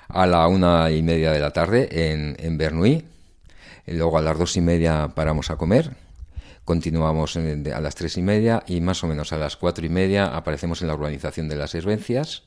a 0.08 0.26
la 0.26 0.48
una 0.48 0.90
y 0.90 1.02
media 1.02 1.30
de 1.30 1.38
la 1.38 1.52
tarde 1.52 2.10
en, 2.10 2.34
en 2.40 2.58
Bernuy, 2.58 3.04
luego 3.86 4.18
a 4.18 4.22
las 4.22 4.36
dos 4.36 4.56
y 4.56 4.60
media 4.60 5.08
paramos 5.14 5.50
a 5.50 5.56
comer, 5.56 6.01
continuamos 6.64 7.36
a 7.36 7.80
las 7.80 7.94
tres 7.94 8.16
y 8.16 8.22
media 8.22 8.62
y 8.66 8.80
más 8.80 9.02
o 9.04 9.06
menos 9.06 9.32
a 9.32 9.38
las 9.38 9.56
cuatro 9.56 9.84
y 9.84 9.88
media 9.88 10.36
aparecemos 10.36 10.82
en 10.82 10.88
la 10.88 10.94
urbanización 10.94 11.48
de 11.48 11.56
las 11.56 11.74
Esvencias 11.74 12.44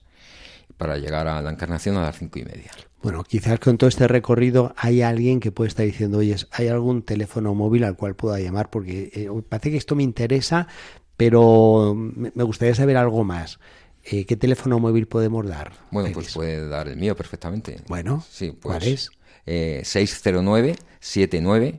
para 0.78 0.98
llegar 0.98 1.28
a 1.28 1.42
la 1.42 1.52
Encarnación 1.52 1.98
a 1.98 2.04
las 2.04 2.18
cinco 2.18 2.40
y 2.40 2.46
media. 2.46 2.72
Bueno, 3.02 3.24
quizás 3.24 3.60
con 3.60 3.78
todo 3.78 3.88
este 3.88 4.08
recorrido 4.08 4.74
hay 4.78 5.02
alguien 5.02 5.40
que 5.40 5.52
puede 5.52 5.68
estar 5.68 5.86
diciendo, 5.86 6.18
oye, 6.20 6.36
¿hay 6.52 6.68
algún 6.68 7.04
teléfono 7.04 7.54
móvil 7.54 7.84
al 7.84 7.96
cual 7.96 8.16
pueda 8.16 8.40
llamar? 8.40 8.70
Porque 8.70 9.12
eh, 9.14 9.30
parece 9.48 9.72
que 9.72 9.78
esto 9.78 9.96
me 9.96 10.04
interesa, 10.04 10.68
pero 11.16 11.94
me 11.96 12.44
gustaría 12.44 12.74
saber 12.74 12.98
algo 12.98 13.24
más. 13.24 13.60
Eh, 14.04 14.26
¿Qué 14.26 14.36
teléfono 14.36 14.80
móvil 14.80 15.08
podemos 15.08 15.48
dar? 15.48 15.74
Bueno, 15.92 16.10
pues 16.14 16.34
puede 16.34 16.68
dar 16.68 16.88
el 16.88 16.98
mío 16.98 17.16
perfectamente. 17.16 17.82
Bueno, 17.88 18.24
sí, 18.30 18.52
pues, 18.52 18.62
¿cuál 18.62 18.88
es? 18.88 19.10
Eh, 19.46 19.82
609 19.84 20.76
79 21.00 21.78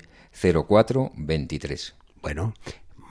04 0.68 1.12
23. 1.16 1.94
Bueno, 2.26 2.54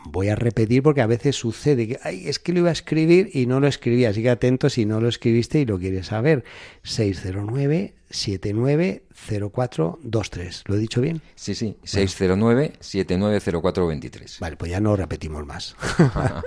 voy 0.03 0.27
a 0.27 0.35
repetir 0.35 0.83
porque 0.83 0.99
a 0.99 1.07
veces 1.07 1.37
sucede 1.37 1.87
que 1.87 1.97
Ay, 2.03 2.27
es 2.27 2.37
que 2.37 2.51
lo 2.51 2.59
iba 2.59 2.67
a 2.67 2.73
escribir 2.73 3.29
y 3.33 3.45
no 3.45 3.61
lo 3.61 3.67
escribí, 3.67 4.03
así 4.03 4.21
que 4.21 4.29
atento 4.29 4.69
si 4.69 4.83
no 4.83 4.99
lo 4.99 5.07
escribiste 5.07 5.61
y 5.61 5.65
lo 5.65 5.79
quieres 5.79 6.07
saber. 6.07 6.43
609 6.83 7.93
790423. 8.09 10.63
¿Lo 10.65 10.75
he 10.75 10.79
dicho 10.79 10.99
bien? 10.99 11.21
Sí, 11.35 11.55
sí, 11.55 11.77
609 11.85 12.73
790423. 12.81 14.39
Vale, 14.41 14.57
pues 14.57 14.69
ya 14.69 14.81
no 14.81 14.97
repetimos 14.97 15.45
más. 15.45 15.77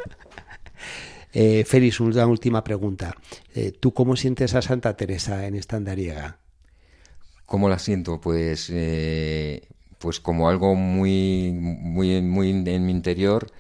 eh, 1.33 1.65
Félix, 1.67 2.01
una 2.01 2.27
última 2.27 2.63
pregunta. 2.63 3.17
Eh, 3.55 3.73
¿Tú 3.73 3.95
cómo 3.95 4.15
sientes 4.15 4.55
a 4.55 4.61
Santa 4.61 4.95
Teresa 4.95 5.47
en 5.47 5.55
esta 5.55 5.77
andariega? 5.77 6.37
¿Cómo 7.47 7.71
la 7.71 7.79
siento? 7.79 8.21
Pues 8.21 8.69
eh, 8.71 9.67
pues 9.99 10.21
como 10.21 10.49
algo 10.49 10.75
muy, 10.75 11.53
muy, 11.53 12.23
muy 12.23 12.51
en 12.51 12.87
mi 12.87 12.93
interior 12.93 13.51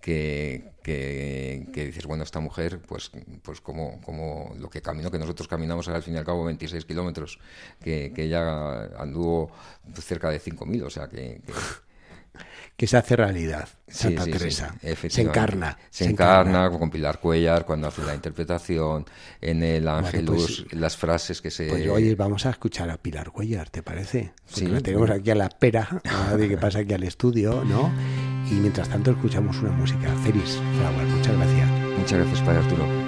que, 0.00 0.72
que, 0.82 1.66
dices, 1.74 2.06
bueno, 2.06 2.22
esta 2.22 2.38
mujer, 2.38 2.80
pues, 2.86 3.10
pues 3.42 3.60
como, 3.60 4.00
como 4.02 4.54
lo 4.58 4.70
que 4.70 4.80
caminó, 4.80 5.10
que 5.10 5.18
nosotros 5.18 5.48
caminamos 5.48 5.88
al 5.88 6.02
fin 6.02 6.14
y 6.14 6.18
al 6.18 6.24
cabo 6.24 6.44
26 6.44 6.84
kilómetros, 6.84 7.40
que, 7.82 8.12
que 8.14 8.24
ella 8.24 8.84
anduvo 9.00 9.50
cerca 9.94 10.30
de 10.30 10.40
5.000, 10.40 10.84
o 10.84 10.90
sea 10.90 11.08
que 11.08 11.40
que 12.76 12.86
se 12.86 12.96
hace 12.96 13.16
realidad. 13.16 13.68
Santa 13.88 14.24
Teresa. 14.24 14.74
se 15.08 15.22
encarna. 15.22 15.78
Se, 15.90 16.04
encarna, 16.04 16.70
con 16.70 16.90
Pilar 16.90 17.20
Cuellar 17.20 17.64
cuando 17.64 17.88
hace 17.88 18.02
la 18.02 18.14
interpretación, 18.14 19.06
en 19.40 19.62
el 19.62 19.88
Ángelus, 19.88 20.64
pues, 20.68 20.80
las 20.80 20.96
frases 20.96 21.40
que 21.40 21.50
se. 21.50 21.68
Pues 21.68 21.88
oye, 21.88 22.14
vamos 22.14 22.44
a 22.46 22.50
escuchar 22.50 22.90
a 22.90 22.98
Pilar 22.98 23.30
Cuellar, 23.30 23.70
¿te 23.70 23.82
parece? 23.82 24.32
sí. 24.46 24.66
La 24.66 24.80
tenemos 24.80 25.10
aquí 25.10 25.30
a 25.30 25.34
la 25.34 25.48
pera, 25.48 26.02
de 26.36 26.48
que 26.48 26.58
pasa 26.58 26.80
aquí 26.80 26.92
al 26.92 27.04
estudio, 27.04 27.64
¿no? 27.64 27.92
Y 28.50 28.54
mientras 28.54 28.88
tanto 28.88 29.12
escuchamos 29.12 29.58
una 29.58 29.72
música. 29.72 30.14
Feliz 30.24 30.58
Flower, 30.76 31.06
muchas 31.06 31.36
gracias. 31.36 31.70
Muchas 31.98 32.18
gracias, 32.18 32.40
Padre 32.42 32.58
Arturo. 32.58 33.05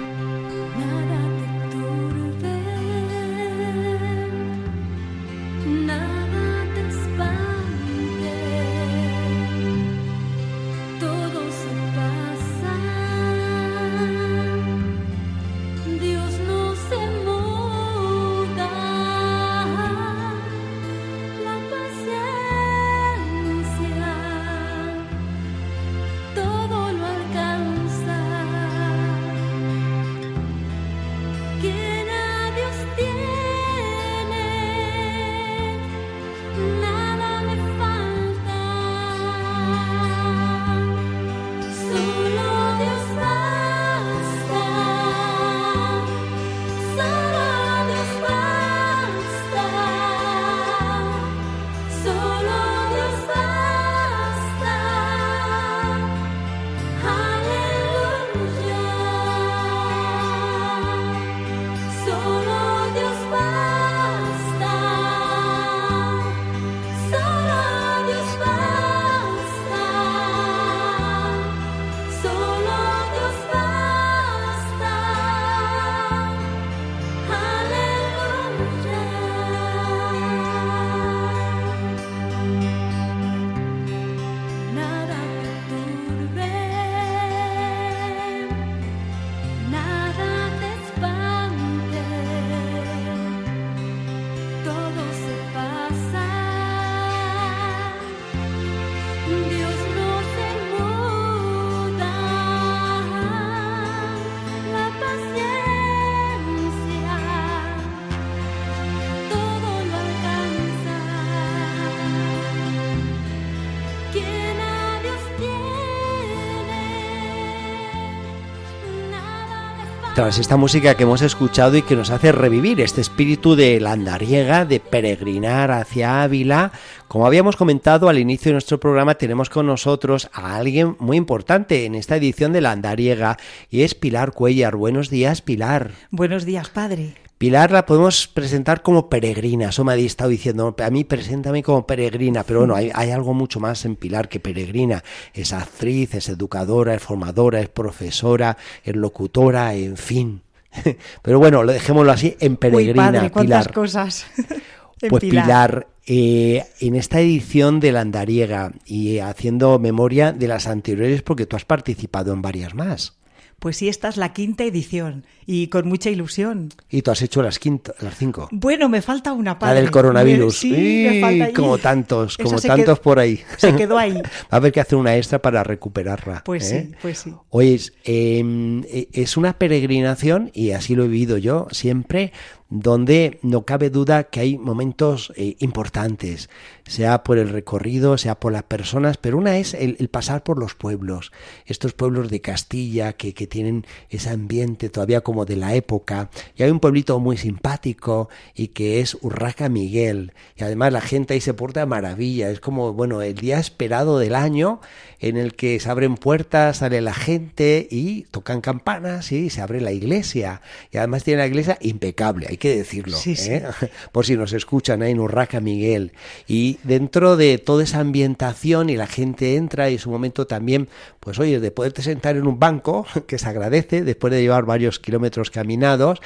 Tras 120.19 120.37
esta 120.37 120.57
música 120.57 120.95
que 120.95 121.03
hemos 121.03 121.21
escuchado 121.21 121.77
y 121.77 121.81
que 121.81 121.95
nos 121.95 122.09
hace 122.09 122.33
revivir 122.33 122.81
este 122.81 122.99
espíritu 122.99 123.55
de 123.55 123.79
la 123.79 123.93
andariega, 123.93 124.65
de 124.65 124.81
peregrinar 124.81 125.71
hacia 125.71 126.23
Ávila, 126.23 126.73
como 127.07 127.25
habíamos 127.25 127.55
comentado 127.55 128.09
al 128.09 128.19
inicio 128.19 128.49
de 128.49 128.55
nuestro 128.55 128.81
programa, 128.81 129.15
tenemos 129.15 129.49
con 129.49 129.65
nosotros 129.65 130.29
a 130.33 130.57
alguien 130.57 130.97
muy 130.99 131.15
importante 131.15 131.85
en 131.85 131.95
esta 131.95 132.17
edición 132.17 132.51
de 132.51 132.59
la 132.59 132.73
andariega 132.73 133.37
y 133.69 133.83
es 133.83 133.95
Pilar 133.95 134.33
Cuellar. 134.33 134.75
Buenos 134.75 135.09
días, 135.09 135.41
Pilar. 135.41 135.91
Buenos 136.11 136.43
días, 136.43 136.67
padre. 136.67 137.15
Pilar 137.39 137.71
la 137.71 137.85
podemos 137.85 138.27
presentar 138.27 138.81
como 138.81 139.07
peregrina, 139.07 139.69
eso 139.69 139.85
me 139.85 139.93
ha 139.93 139.95
estado 139.95 140.29
diciendo, 140.29 140.75
a 140.77 140.89
mí 140.89 141.05
preséntame 141.05 141.63
como 141.63 141.87
peregrina, 141.87 142.43
pero 142.43 142.59
bueno, 142.59 142.75
hay, 142.75 143.11
algo 143.11 143.33
mucho 143.33 143.61
más 143.61 143.85
en 143.85 143.95
Pilar 143.95 144.27
que 144.27 144.41
peregrina, 144.41 145.05
es 145.33 145.53
actriz, 145.53 146.15
es 146.15 146.27
educadora, 146.27 146.95
es 146.95 147.01
formadora, 147.01 147.61
es 147.61 147.69
profesora, 147.69 148.57
es 148.83 148.93
locutora, 148.93 149.73
en 149.73 149.95
fin. 149.95 150.41
Pero 151.21 151.39
bueno, 151.39 151.63
lo 151.63 151.71
dejémoslo 151.71 152.11
así, 152.11 152.35
en 152.41 152.57
peregrina, 152.57 153.23
Uy, 153.23 153.29
Pilar. 153.29 153.71
cosas. 153.71 154.25
pues 155.09 155.21
Pilar, 155.21 155.87
eh, 156.07 156.65
en 156.81 156.95
esta 156.95 157.21
edición 157.21 157.79
de 157.79 157.93
la 157.93 158.01
Andariega 158.01 158.73
y 158.85 159.19
haciendo 159.19 159.79
memoria 159.79 160.33
de 160.33 160.49
las 160.49 160.67
anteriores, 160.67 161.21
porque 161.21 161.45
tú 161.45 161.55
has 161.55 161.63
participado 161.63 162.33
en 162.33 162.41
varias 162.41 162.75
más. 162.75 163.18
Pues 163.59 163.77
sí, 163.77 163.89
esta 163.89 164.07
es 164.07 164.17
la 164.17 164.33
quinta 164.33 164.63
edición 164.63 165.25
y 165.45 165.67
con 165.67 165.87
mucha 165.87 166.09
ilusión. 166.09 166.69
¿Y 166.89 167.01
tú 167.01 167.11
has 167.11 167.21
hecho 167.21 167.41
las, 167.41 167.59
quinta, 167.59 167.93
las 167.99 168.15
cinco? 168.17 168.47
Bueno, 168.51 168.87
me 168.87 169.01
falta 169.01 169.33
una 169.33 169.59
parte. 169.59 169.75
La 169.75 169.81
del 169.81 169.91
coronavirus. 169.91 170.57
Sí, 170.57 171.07
me 171.09 171.21
falta 171.21 171.53
Como 171.53 171.77
tantos, 171.77 172.37
como 172.37 172.59
tantos 172.59 172.99
por 172.99 173.19
ahí. 173.19 173.41
Se 173.57 173.75
quedó 173.75 173.97
ahí. 173.97 174.13
Va 174.13 174.21
a 174.49 174.55
haber 174.55 174.71
que 174.71 174.79
hacer 174.79 174.97
una 174.97 175.17
extra 175.17 175.39
para 175.41 175.63
recuperarla. 175.63 176.43
Pues 176.45 176.71
¿eh? 176.71 176.87
sí, 176.89 176.95
pues 177.01 177.19
sí. 177.19 177.33
Oye, 177.49 177.79
em, 178.05 178.83
e, 178.85 179.09
es 179.13 179.37
una 179.37 179.53
peregrinación, 179.53 180.51
y 180.53 180.71
así 180.71 180.95
lo 180.95 181.03
he 181.03 181.07
vivido 181.07 181.37
yo 181.37 181.67
siempre, 181.71 182.31
donde 182.69 183.39
no 183.41 183.65
cabe 183.65 183.89
duda 183.89 184.25
que 184.25 184.41
hay 184.41 184.57
momentos 184.57 185.33
eh, 185.35 185.55
importantes, 185.59 186.49
sea 186.85 187.23
por 187.23 187.39
el 187.39 187.49
recorrido, 187.49 188.17
sea 188.17 188.39
por 188.39 188.53
las 188.53 188.63
personas, 188.63 189.17
pero 189.17 189.37
una 189.37 189.57
es 189.57 189.73
el, 189.73 189.95
pasar 190.09 190.43
por 190.43 190.59
los 190.59 190.75
pueblos, 190.75 191.31
estos 191.65 191.93
pueblos 191.93 192.29
de 192.29 192.41
Castilla 192.41 193.13
que, 193.13 193.33
que, 193.33 193.47
tienen 193.47 193.85
ese 194.09 194.29
ambiente 194.29 194.89
todavía 194.89 195.21
como 195.21 195.45
de 195.45 195.55
la 195.55 195.73
época, 195.73 196.29
y 196.55 196.63
hay 196.63 196.69
un 196.69 196.79
pueblito 196.79 197.19
muy 197.19 197.37
simpático 197.37 198.29
y 198.53 198.67
que 198.67 199.01
es 199.01 199.17
Urraca 199.21 199.67
Miguel, 199.67 200.33
y 200.55 200.63
además 200.63 200.93
la 200.93 201.01
gente 201.01 201.33
ahí 201.33 201.41
se 201.41 201.55
porta 201.55 201.79
de 201.79 201.85
maravilla, 201.87 202.51
es 202.51 202.59
como, 202.59 202.93
bueno, 202.93 203.23
el 203.23 203.35
día 203.35 203.59
esperado 203.59 204.19
del 204.19 204.35
año 204.35 204.79
en 205.19 205.37
el 205.37 205.55
que 205.55 205.79
se 205.79 205.89
abren 205.89 206.15
puertas, 206.15 206.77
sale 206.77 207.01
la 207.01 207.13
gente 207.13 207.87
y 207.89 208.23
tocan 208.31 208.61
campanas 208.61 209.31
y 209.31 209.49
se 209.49 209.61
abre 209.61 209.81
la 209.81 209.91
iglesia, 209.91 210.61
y 210.91 210.97
además 210.97 211.23
tiene 211.23 211.39
la 211.39 211.47
iglesia 211.47 211.77
impecable, 211.81 212.58
que 212.59 212.75
decirlo, 212.75 213.17
¿eh? 213.25 213.63
por 214.11 214.25
si 214.25 214.35
nos 214.35 214.53
escuchan 214.53 215.01
ahí 215.01 215.11
en 215.11 215.19
Urraca 215.19 215.59
Miguel. 215.59 216.11
Y 216.47 216.77
dentro 216.83 217.37
de 217.37 217.57
toda 217.57 217.83
esa 217.83 217.99
ambientación 217.99 218.89
y 218.89 218.95
la 218.95 219.07
gente 219.07 219.55
entra 219.55 219.89
y 219.89 219.95
es 219.95 220.05
un 220.05 220.13
momento 220.13 220.45
también, 220.45 220.89
pues 221.19 221.39
oye, 221.39 221.59
de 221.59 221.71
poderte 221.71 222.01
sentar 222.01 222.37
en 222.37 222.45
un 222.45 222.59
banco, 222.59 223.05
que 223.27 223.39
se 223.39 223.49
agradece, 223.49 224.03
después 224.03 224.31
de 224.31 224.41
llevar 224.41 224.65
varios 224.65 224.99
kilómetros 224.99 225.49
caminados, 225.49 226.19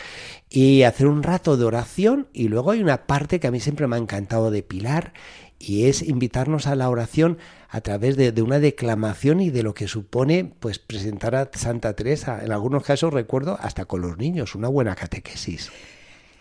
y 0.50 0.84
hacer 0.84 1.08
un 1.08 1.24
rato 1.24 1.56
de 1.56 1.66
oración. 1.66 2.28
Y 2.34 2.50
luego 2.50 2.72
hay 2.72 2.82
una 2.82 3.08
parte 3.08 3.40
que 3.40 3.48
a 3.48 3.52
mí 3.52 3.60
siempre 3.60 3.88
me 3.88 3.96
ha 3.96 4.00
encantado 4.00 4.52
de 4.52 4.64
Pilar, 4.64 5.14
y 5.60 5.86
es 5.86 6.02
invitarnos 6.02 6.68
a 6.68 6.76
la 6.76 6.90
oración 6.90 7.38
a 7.70 7.82
través 7.82 8.18
de, 8.18 8.40
una 8.42 8.60
declamación 8.60 9.40
y 9.40 9.50
de 9.50 9.64
lo 9.64 9.74
que 9.74 9.88
supone 9.88 10.52
pues 10.60 10.78
presentar 10.78 11.36
a 11.36 11.50
Santa 11.54 11.96
Teresa. 11.96 12.44
En 12.44 12.52
algunos 12.52 12.84
casos 12.84 13.14
recuerdo 13.14 13.58
hasta 13.60 13.86
con 13.86 14.02
los 14.02 14.18
niños, 14.18 14.56
una 14.56 14.68
buena 14.68 14.96
catequesis. 14.96 15.72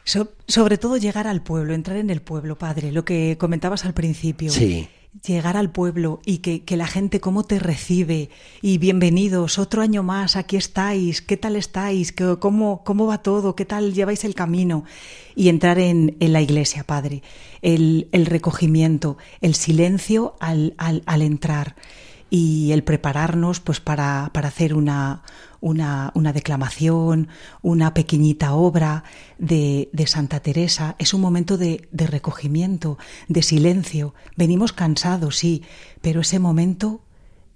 Sobre 0.04 0.78
todo 0.78 0.96
llegar 0.96 1.26
al 1.26 1.42
pueblo, 1.42 1.74
entrar 1.74 1.96
en 1.96 2.10
el 2.10 2.22
pueblo, 2.22 2.58
padre, 2.58 2.92
lo 2.92 3.04
que 3.04 3.36
comentabas 3.38 3.84
al 3.84 3.94
principio. 3.94 4.50
Sí 4.50 4.88
llegar 5.24 5.56
al 5.56 5.70
pueblo 5.70 6.20
y 6.24 6.38
que, 6.38 6.76
la 6.76 6.86
gente 6.86 7.20
cómo 7.20 7.44
te 7.44 7.58
recibe 7.58 8.30
y 8.62 8.78
bienvenidos, 8.78 9.58
otro 9.58 9.82
año 9.82 10.02
más, 10.02 10.36
aquí 10.36 10.56
estáis, 10.56 11.20
¿qué 11.20 11.36
tal 11.36 11.56
estáis? 11.56 12.14
¿Cómo, 12.38 12.82
cómo 12.82 13.06
va 13.06 13.18
todo? 13.18 13.54
¿Qué 13.54 13.66
tal 13.66 13.92
lleváis 13.92 14.24
el 14.24 14.34
camino? 14.34 14.84
Y 15.36 15.48
entrar 15.48 15.78
en, 15.78 16.16
la 16.18 16.40
iglesia, 16.40 16.84
Padre, 16.84 17.22
el, 17.60 18.08
recogimiento, 18.12 19.18
el 19.40 19.54
silencio 19.54 20.34
al, 20.40 20.74
al, 20.78 21.02
al 21.04 21.22
entrar 21.22 21.76
y 22.30 22.72
el 22.72 22.82
prepararnos 22.82 23.60
pues 23.60 23.80
para, 23.80 24.30
para 24.32 24.48
hacer 24.48 24.74
una, 24.74 25.22
una, 25.62 26.10
una, 26.14 26.34
declamación, 26.34 27.28
una 27.62 27.94
pequeñita 27.94 28.52
obra 28.52 29.04
de, 29.38 29.88
de 29.92 30.06
Santa 30.06 30.40
Teresa. 30.40 30.96
Es 30.98 31.14
un 31.14 31.22
momento 31.22 31.56
de, 31.56 31.88
de, 31.90 32.06
recogimiento, 32.06 32.98
de 33.28 33.42
silencio. 33.42 34.14
Venimos 34.36 34.74
cansados, 34.74 35.38
sí, 35.38 35.62
pero 36.02 36.20
ese 36.20 36.38
momento, 36.38 37.00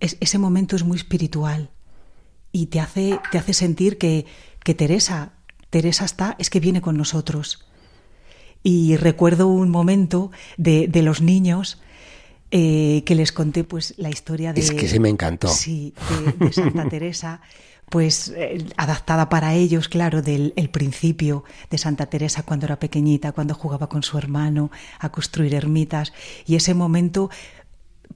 es, 0.00 0.16
ese 0.20 0.38
momento 0.38 0.76
es 0.76 0.84
muy 0.84 0.96
espiritual 0.96 1.70
y 2.52 2.66
te 2.66 2.80
hace, 2.80 3.20
te 3.30 3.38
hace 3.38 3.52
sentir 3.52 3.98
que, 3.98 4.24
que 4.64 4.74
Teresa, 4.74 5.32
Teresa 5.68 6.04
está, 6.04 6.36
es 6.38 6.48
que 6.48 6.60
viene 6.60 6.80
con 6.80 6.96
nosotros. 6.96 7.66
Y 8.62 8.96
recuerdo 8.96 9.48
un 9.48 9.68
momento 9.68 10.30
de, 10.56 10.88
de 10.88 11.02
los 11.02 11.20
niños 11.20 11.82
eh, 12.52 13.02
que 13.04 13.16
les 13.16 13.32
conté 13.32 13.64
pues 13.64 13.94
la 13.96 14.08
historia 14.08 14.52
de... 14.52 14.60
Es 14.60 14.70
que 14.70 14.86
se 14.86 15.00
me 15.00 15.08
encantó. 15.08 15.48
Sí, 15.48 15.92
de, 16.38 16.52
Santa 16.52 16.88
Teresa, 16.88 17.40
pues 17.90 18.32
eh, 18.36 18.66
adaptada 18.76 19.28
para 19.28 19.54
ellos, 19.54 19.88
claro, 19.88 20.22
del 20.22 20.52
el 20.56 20.70
principio 20.70 21.44
de 21.70 21.78
Santa 21.78 22.06
Teresa 22.06 22.42
cuando 22.42 22.66
era 22.66 22.78
pequeñita, 22.78 23.32
cuando 23.32 23.54
jugaba 23.54 23.88
con 23.88 24.02
su 24.02 24.18
hermano 24.18 24.70
a 24.98 25.10
construir 25.10 25.54
ermitas, 25.54 26.12
y 26.46 26.56
ese 26.56 26.74
momento 26.74 27.30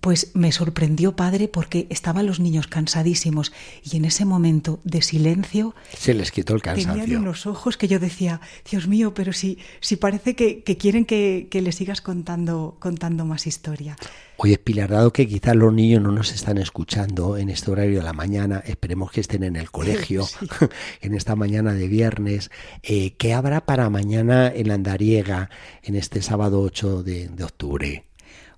pues 0.01 0.31
me 0.35 0.53
sorprendió, 0.53 1.17
padre, 1.17 1.49
porque 1.49 1.87
estaban 1.91 2.27
los 2.27 2.41
niños 2.41 2.67
cansadísimos 2.67 3.53
y 3.83 3.97
en 3.97 4.05
ese 4.05 4.25
momento 4.25 4.81
de 4.85 5.03
silencio... 5.03 5.75
Se 5.97 6.15
les 6.15 6.31
quitó 6.31 6.55
el 6.55 6.63
cansancio. 6.63 7.03
Tenían 7.03 7.23
unos 7.23 7.47
ojos 7.47 7.77
que 7.77 7.89
yo 7.89 7.99
decía, 7.99 8.41
Dios 8.71 8.89
mío, 8.89 9.13
pero 9.15 9.33
si, 9.33 9.59
si 9.81 9.97
parece 9.97 10.35
que, 10.35 10.63
quieren 10.63 11.05
que, 11.05 11.49
que 11.51 11.61
les 11.61 11.75
sigas 11.75 12.01
contando, 12.01 12.77
contando 12.79 13.25
más 13.25 13.47
historia. 13.47 13.97
Oye, 14.37 14.57
Pilar, 14.57 14.89
dado 14.89 15.13
que 15.13 15.29
quizás 15.29 15.55
los 15.55 15.73
niños 15.73 16.03
no 16.03 16.13
nos 16.13 16.33
están 16.33 16.57
escuchando 16.57 17.37
en 17.37 17.51
este 17.51 17.71
horario 17.71 17.99
de 17.99 18.05
la 18.05 18.15
mañana, 18.15 18.63
esperemos 18.65 19.11
que 19.13 19.21
estén 19.21 19.43
en 19.43 19.57
el 19.57 19.71
colegio 19.71 20.27
en 21.03 21.15
esta 21.15 21.37
mañana 21.37 21.75
de 21.75 21.89
viernes, 21.89 22.51
eh, 22.83 23.15
¿qué 23.19 23.35
habrá 23.35 23.67
para 23.67 23.91
mañana 23.91 24.49
en 24.49 24.69
la 24.69 24.75
Andariega 24.75 25.51
en 25.83 25.97
este 25.97 26.23
sábado 26.23 26.63
8 26.63 27.03
de 27.03 27.45
octubre? 27.45 28.10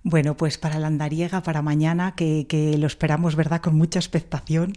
Bueno, 0.04 0.36
pues 0.36 0.58
para 0.58 0.78
la 0.78 0.88
andariega, 0.88 1.42
para 1.42 1.62
mañana, 1.62 2.14
que, 2.16 2.46
que 2.48 2.76
lo 2.76 2.86
esperamos, 2.86 3.36
¿verdad?, 3.36 3.60
con 3.60 3.76
mucha 3.76 3.98
expectación 3.98 4.74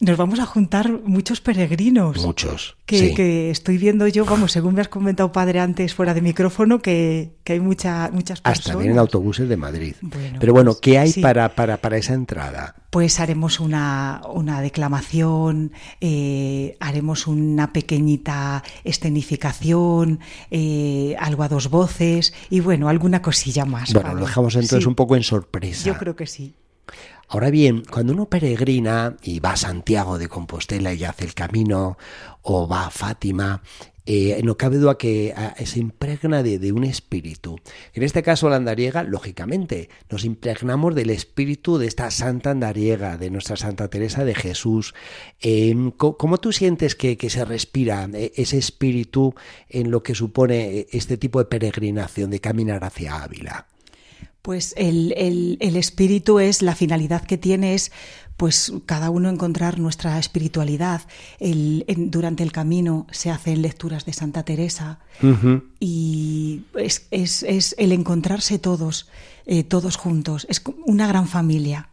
nos 0.00 0.16
vamos 0.16 0.40
a 0.40 0.46
juntar 0.46 0.90
muchos 1.04 1.40
peregrinos. 1.40 2.24
Muchos. 2.24 2.76
Que, 2.84 3.14
que, 3.14 3.50
estoy 3.50 3.78
viendo 3.78 4.06
yo, 4.08 4.24
vamos, 4.24 4.52
según 4.52 4.74
me 4.74 4.80
has 4.80 4.88
comentado, 4.88 5.32
padre, 5.32 5.60
antes 5.60 5.94
fuera 5.94 6.14
de 6.14 6.20
micrófono, 6.20 6.80
que, 6.80 7.36
que 7.44 7.54
hay 7.54 7.60
mucha, 7.60 8.10
muchas 8.12 8.40
personas. 8.40 8.66
Hasta 8.66 8.78
vienen 8.78 8.98
autobuses 8.98 9.48
de 9.48 9.56
Madrid. 9.56 9.94
Pero 10.38 10.52
bueno, 10.52 10.76
¿qué 10.80 10.98
hay 10.98 11.12
para, 11.14 11.54
para, 11.54 11.78
para, 11.78 11.96
esa 11.96 12.14
entrada? 12.14 12.74
Pues 12.90 13.20
haremos 13.20 13.60
una, 13.60 14.20
una 14.32 14.60
declamación, 14.60 15.72
eh, 16.00 16.76
haremos 16.80 17.26
una 17.26 17.72
pequeñita 17.72 18.62
escenificación, 18.82 20.20
eh, 20.50 21.16
algo 21.18 21.44
a 21.44 21.48
dos 21.48 21.70
voces 21.70 22.34
y 22.50 22.60
bueno, 22.60 22.88
alguna 22.88 23.22
cosilla 23.22 23.64
más. 23.64 23.92
Bueno, 23.92 24.14
lo 24.14 24.26
dejamos 24.26 24.54
entonces 24.56 24.86
un 24.86 24.94
poco 24.94 25.16
en 25.16 25.22
sorpresa. 25.22 25.86
Yo 25.86 25.96
creo 25.96 26.16
que 26.16 26.26
sí. 26.26 26.54
Ahora 27.28 27.50
bien, 27.50 27.82
cuando 27.90 28.12
uno 28.12 28.26
peregrina 28.26 29.16
y 29.22 29.40
va 29.40 29.52
a 29.52 29.56
Santiago 29.56 30.18
de 30.18 30.28
Compostela 30.28 30.92
y 30.94 31.04
hace 31.04 31.24
el 31.24 31.34
camino, 31.34 31.96
o 32.42 32.68
va 32.68 32.86
a 32.86 32.90
Fátima, 32.90 33.62
eh, 34.06 34.38
no 34.44 34.58
cabe 34.58 34.76
duda 34.76 34.98
que 34.98 35.34
se 35.64 35.78
impregna 35.78 36.42
de, 36.42 36.72
un 36.72 36.84
espíritu. 36.84 37.58
En 37.94 38.02
este 38.02 38.22
caso, 38.22 38.50
la 38.50 38.56
andariega, 38.56 39.02
lógicamente, 39.02 39.88
nos 40.10 40.26
impregnamos 40.26 40.94
del 40.94 41.08
espíritu 41.08 41.78
de 41.78 41.86
esta 41.86 42.10
santa 42.10 42.50
andariega, 42.50 43.16
de 43.16 43.30
nuestra 43.30 43.56
Santa 43.56 43.88
Teresa 43.88 44.24
de 44.24 44.34
Jesús. 44.34 44.94
Em, 45.40 45.90
¿Cómo 45.90 46.38
tú 46.38 46.52
sientes 46.52 46.94
que, 46.94 47.16
que, 47.16 47.30
se 47.30 47.46
respira 47.46 48.08
eh, 48.12 48.32
ese 48.36 48.58
espíritu 48.58 49.34
en 49.70 49.90
lo 49.90 50.02
que 50.02 50.14
supone 50.14 50.80
eh, 50.80 50.86
este 50.92 51.16
tipo 51.16 51.38
de 51.38 51.46
peregrinación, 51.46 52.30
de 52.30 52.40
caminar 52.40 52.84
hacia 52.84 53.22
Ávila? 53.22 53.68
Pues 54.44 54.74
el, 54.76 55.14
el, 55.58 55.74
espíritu 55.74 56.38
es, 56.38 56.60
la 56.60 56.74
finalidad 56.74 57.22
que 57.22 57.38
tiene 57.38 57.72
es 57.72 57.90
pues 58.36 58.74
cada 58.84 59.08
uno 59.08 59.30
encontrar 59.30 59.78
nuestra 59.78 60.18
espiritualidad. 60.18 61.00
El, 61.40 61.86
durante 62.10 62.42
el 62.42 62.52
camino 62.52 63.06
se 63.10 63.30
hacen 63.30 63.62
lecturas 63.62 64.04
de 64.04 64.12
Santa 64.12 64.42
Teresa 64.42 64.98
y 65.80 66.64
es, 66.74 67.06
es, 67.10 67.42
es, 67.42 67.74
el 67.78 67.92
encontrarse 67.92 68.58
todos, 68.58 69.08
eh, 69.46 69.64
todos 69.64 69.96
juntos. 69.96 70.46
Es 70.50 70.62
una 70.84 71.08
gran 71.08 71.26
familia. 71.26 71.88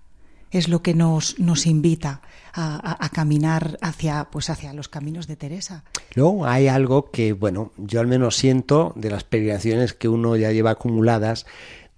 Es 0.52 0.68
lo 0.68 0.82
que 0.82 0.94
nos, 0.94 1.40
nos 1.40 1.66
invita 1.66 2.20
a, 2.52 3.06
a, 3.06 3.08
caminar 3.08 3.78
hacia, 3.82 4.28
pues 4.30 4.50
hacia 4.50 4.74
los 4.74 4.90
caminos 4.90 5.26
de 5.26 5.38
Teresa. 5.38 5.86
Luego 6.14 6.46
hay 6.46 6.68
algo 6.68 7.12
que, 7.12 7.32
bueno, 7.32 7.72
yo 7.78 8.02
al 8.02 8.08
menos 8.08 8.36
siento 8.36 8.92
de 8.98 9.10
las 9.10 9.24
peregrinaciones 9.24 9.94
que 9.94 10.10
uno 10.10 10.36
ya 10.36 10.52
lleva 10.52 10.72
acumuladas, 10.72 11.46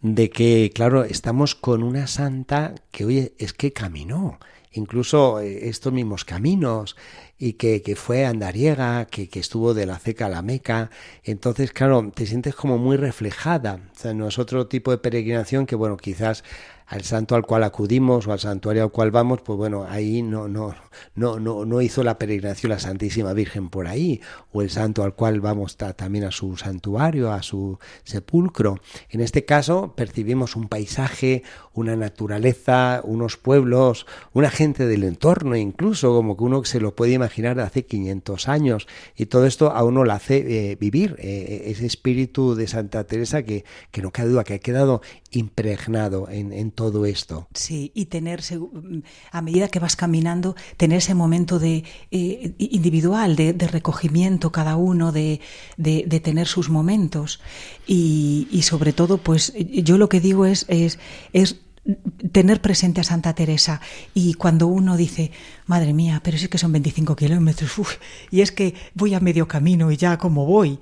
de 0.03 0.29
que, 0.29 0.69
claro, 0.75 1.05
estamos 1.05 1.55
con 1.55 1.81
una 1.81 2.07
santa 2.07 2.75
que, 2.91 3.05
oye, 3.05 3.33
es 3.39 3.53
que 3.53 3.71
caminó, 3.71 4.37
incluso 4.73 5.39
eh, 5.39 5.69
estos 5.69 5.93
mismos 5.93 6.25
caminos, 6.25 6.97
y 7.43 7.53
que, 7.53 7.81
que 7.81 7.97
fue 7.97 8.25
andariega, 8.25 9.05
que, 9.05 9.27
que, 9.27 9.41
estuvo 9.41 9.73
de 9.73 9.85
la 9.85 9.99
ceca 9.99 10.27
a 10.27 10.29
la 10.29 10.41
meca. 10.41 10.89
Entonces, 11.25 11.73
claro, 11.73 12.09
te 12.15 12.25
sientes 12.25 12.55
como 12.55 12.77
muy 12.77 12.95
reflejada. 12.95 13.81
O 13.93 13.99
sea, 13.99 14.13
no 14.13 14.29
es 14.29 14.39
otro 14.39 14.67
tipo 14.67 14.91
de 14.91 14.97
peregrinación 14.97 15.65
que, 15.65 15.75
bueno, 15.75 15.97
quizás 15.97 16.45
al 16.93 17.03
santo 17.03 17.35
al 17.35 17.45
cual 17.45 17.63
acudimos 17.63 18.27
o 18.27 18.31
al 18.31 18.39
santuario 18.39 18.83
al 18.83 18.91
cual 18.91 19.11
vamos, 19.11 19.41
pues 19.41 19.57
bueno, 19.57 19.85
ahí 19.89 20.21
no, 20.21 20.47
no, 20.47 20.75
no, 21.15 21.39
no, 21.39 21.65
no 21.65 21.81
hizo 21.81 22.03
la 22.03 22.19
peregrinación 22.19 22.69
la 22.69 22.79
Santísima 22.79 23.33
Virgen 23.33 23.69
por 23.69 23.87
ahí, 23.87 24.21
o 24.51 24.61
el 24.61 24.69
santo 24.69 25.03
al 25.03 25.15
cual 25.15 25.41
vamos 25.41 25.77
también 25.77 26.25
a 26.25 26.31
su 26.31 26.55
santuario, 26.57 27.31
a 27.31 27.41
su 27.41 27.79
sepulcro. 28.03 28.79
En 29.09 29.21
este 29.21 29.43
caso 29.45 29.93
percibimos 29.95 30.55
un 30.55 30.67
paisaje, 30.67 31.43
una 31.73 31.95
naturaleza, 31.95 33.01
unos 33.03 33.37
pueblos, 33.37 34.05
una 34.33 34.49
gente 34.49 34.85
del 34.85 35.03
entorno, 35.03 35.55
incluso 35.55 36.13
como 36.13 36.37
que 36.37 36.43
uno 36.43 36.63
se 36.63 36.79
lo 36.79 36.95
puede 36.95 37.13
imaginar 37.13 37.32
de 37.41 37.61
hace 37.61 37.85
500 37.85 38.47
años, 38.47 38.87
y 39.15 39.25
todo 39.25 39.45
esto 39.45 39.71
a 39.71 39.83
uno 39.83 40.03
lo 40.03 40.13
hace 40.13 40.71
eh, 40.71 40.75
vivir 40.75 41.15
eh, 41.19 41.63
ese 41.65 41.85
espíritu 41.85 42.55
de 42.55 42.67
Santa 42.67 43.03
Teresa 43.05 43.43
que, 43.43 43.65
que 43.91 44.01
no 44.01 44.11
cabe 44.11 44.29
duda 44.29 44.43
que 44.43 44.53
ha 44.55 44.59
quedado 44.59 45.01
impregnado 45.31 46.29
en, 46.29 46.53
en 46.53 46.71
todo 46.71 47.05
esto. 47.05 47.47
Sí, 47.53 47.91
y 47.95 48.05
tenerse, 48.05 48.59
a 49.31 49.41
medida 49.41 49.67
que 49.67 49.79
vas 49.79 49.95
caminando, 49.95 50.55
tener 50.77 50.99
ese 50.99 51.15
momento 51.15 51.59
de 51.59 51.83
eh, 52.11 52.53
individual, 52.59 53.35
de, 53.35 53.53
recogimiento 53.63 54.51
cada 54.51 54.75
uno, 54.75 55.11
de, 55.11 55.41
de, 55.77 56.19
tener 56.19 56.47
sus 56.47 56.69
momentos. 56.69 57.41
Y, 57.87 58.47
y, 58.51 58.61
sobre 58.61 58.93
todo, 58.93 59.17
pues 59.17 59.53
yo 59.57 59.97
lo 59.97 60.09
que 60.09 60.19
digo 60.19 60.45
es, 60.45 60.65
es, 60.69 60.99
es 61.33 61.61
tener 62.31 62.61
presente 62.61 63.01
a 63.01 63.03
Santa 63.03 63.33
Teresa. 63.33 63.81
Y 64.13 64.33
cuando 64.35 64.67
uno 64.67 64.97
dice, 64.97 65.31
madre 65.65 65.93
mía, 65.93 66.21
pero 66.23 66.37
es 66.37 66.47
que 66.47 66.57
son 66.57 66.71
25 66.71 67.15
kilómetros, 67.15 67.71
y 68.31 68.41
es 68.41 68.51
que 68.51 68.73
voy 68.93 69.13
a 69.13 69.19
medio 69.19 69.47
camino 69.47 69.91
y 69.91 69.97
ya 69.97 70.17
como 70.17 70.45
voy, 70.45 70.79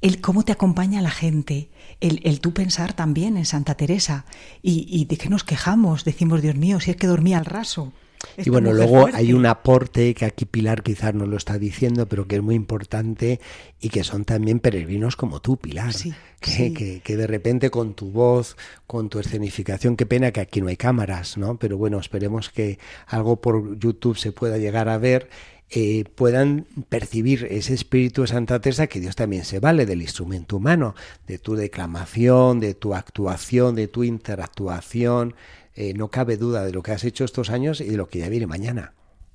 el 0.00 0.20
cómo 0.20 0.44
te 0.44 0.52
acompaña 0.52 1.02
la 1.02 1.10
gente, 1.10 1.70
el, 2.00 2.20
el 2.22 2.40
tú 2.40 2.54
pensar 2.54 2.92
también 2.92 3.36
en 3.36 3.44
Santa 3.44 3.74
Teresa. 3.74 4.24
Y, 4.62 4.86
y, 4.88 5.06
de 5.06 5.16
qué 5.16 5.28
nos 5.28 5.44
quejamos, 5.44 6.04
decimos, 6.04 6.42
Dios 6.42 6.54
mío, 6.54 6.78
si 6.80 6.92
es 6.92 6.96
que 6.96 7.08
dormía 7.08 7.38
al 7.38 7.44
raso. 7.44 7.92
Y 8.36 8.50
bueno, 8.50 8.72
luego 8.72 9.08
hay 9.12 9.32
un 9.32 9.46
aporte 9.46 10.14
que 10.14 10.24
aquí 10.24 10.44
Pilar 10.44 10.82
quizás 10.82 11.14
no 11.14 11.26
lo 11.26 11.36
está 11.36 11.58
diciendo, 11.58 12.06
pero 12.06 12.26
que 12.26 12.36
es 12.36 12.42
muy 12.42 12.54
importante 12.54 13.40
y 13.80 13.88
que 13.88 14.04
son 14.04 14.24
también 14.24 14.60
peregrinos 14.60 15.16
como 15.16 15.40
tú, 15.40 15.56
Pilar. 15.56 15.92
que, 16.40 17.00
Que, 17.02 17.16
de 17.16 17.26
repente 17.26 17.70
con 17.70 17.94
tu 17.94 18.10
voz, 18.10 18.56
con 18.86 19.08
tu 19.08 19.18
escenificación, 19.18 19.96
qué 19.96 20.06
pena 20.06 20.32
que 20.32 20.40
aquí 20.40 20.60
no 20.60 20.68
hay 20.68 20.76
cámaras, 20.76 21.36
¿no? 21.36 21.58
Pero 21.58 21.76
bueno, 21.78 21.98
esperemos 21.98 22.50
que 22.50 22.78
algo 23.06 23.40
por 23.40 23.78
YouTube 23.78 24.16
se 24.16 24.32
pueda 24.32 24.58
llegar 24.58 24.88
a 24.88 24.98
ver. 24.98 25.28
Eh, 25.70 26.04
puedan 26.14 26.64
percibir 26.88 27.46
ese 27.50 27.74
espíritu 27.74 28.22
de 28.22 28.28
Santa 28.28 28.58
Teresa 28.58 28.86
que 28.86 29.00
Dios 29.00 29.16
también 29.16 29.44
se 29.44 29.60
vale 29.60 29.84
del 29.84 30.00
instrumento 30.00 30.56
humano, 30.56 30.94
de 31.26 31.38
tu 31.38 31.56
declamación, 31.56 32.58
de 32.58 32.72
tu 32.72 32.94
actuación, 32.94 33.74
de 33.74 33.86
tu 33.86 34.02
interactuación, 34.02 35.34
eh, 35.80 35.94
no 35.94 36.08
cabe 36.08 36.36
duda 36.36 36.64
de 36.64 36.72
lo 36.72 36.82
que 36.82 36.90
has 36.90 37.04
hecho 37.04 37.24
estos 37.24 37.50
años 37.50 37.80
y 37.80 37.84
de 37.84 37.96
lo 37.96 38.08
que 38.08 38.18
ya 38.18 38.28
viene 38.28 38.48
mañana. 38.48 38.94